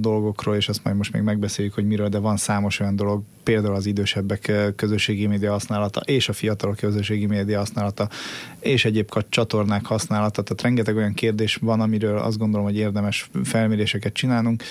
[0.00, 3.74] dolgokról, és azt majd most még megbeszéljük, hogy miről, de van számos olyan dolog, például
[3.74, 8.08] az idősebbek közösségi média használata, és a fiatalok közösségi média használata,
[8.60, 14.12] és egyéb csatornák használata, tehát rengeteg olyan kérdés van, amiről azt gondolom, hogy érdemes felméréseket
[14.12, 14.62] csinálnunk.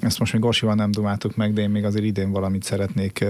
[0.00, 3.24] Ezt most még Orsival nem dumáltuk meg, de én még azért idén valamit szeretnék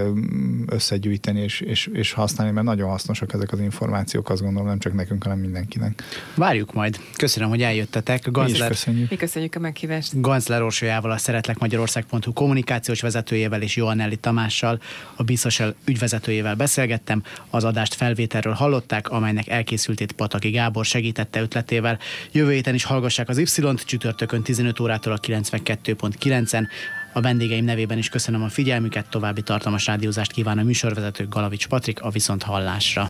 [0.65, 4.93] összegyűjteni és, és, és használni, mert nagyon hasznosak ezek az információk, azt gondolom, nem csak
[4.93, 6.03] nekünk, hanem mindenkinek.
[6.35, 6.99] Várjuk majd.
[7.15, 8.31] Köszönöm, hogy eljöttetek.
[8.31, 9.09] Ganzler, Mi köszönjük.
[9.09, 10.21] Mi köszönjük a meghívást.
[10.21, 14.79] Ganzler Orsolyával, a Szeretlek Magyarország.hu kommunikációs vezetőjével és Joannelli Tamással,
[15.15, 17.23] a biztos ügyvezetőjével beszélgettem.
[17.49, 21.99] Az adást felvételről hallották, amelynek elkészültét Pataki Gábor segítette ötletével.
[22.31, 26.69] Jövő héten is hallgassák az Y-t, csütörtökön 15 órától a 92.9 percen.
[27.11, 32.01] A vendégeim nevében is köszönöm a figyelmüket, további tartalmas rádiózást kíván a műsorvezető Galavics Patrik
[32.01, 33.05] a Viszont Hallásra.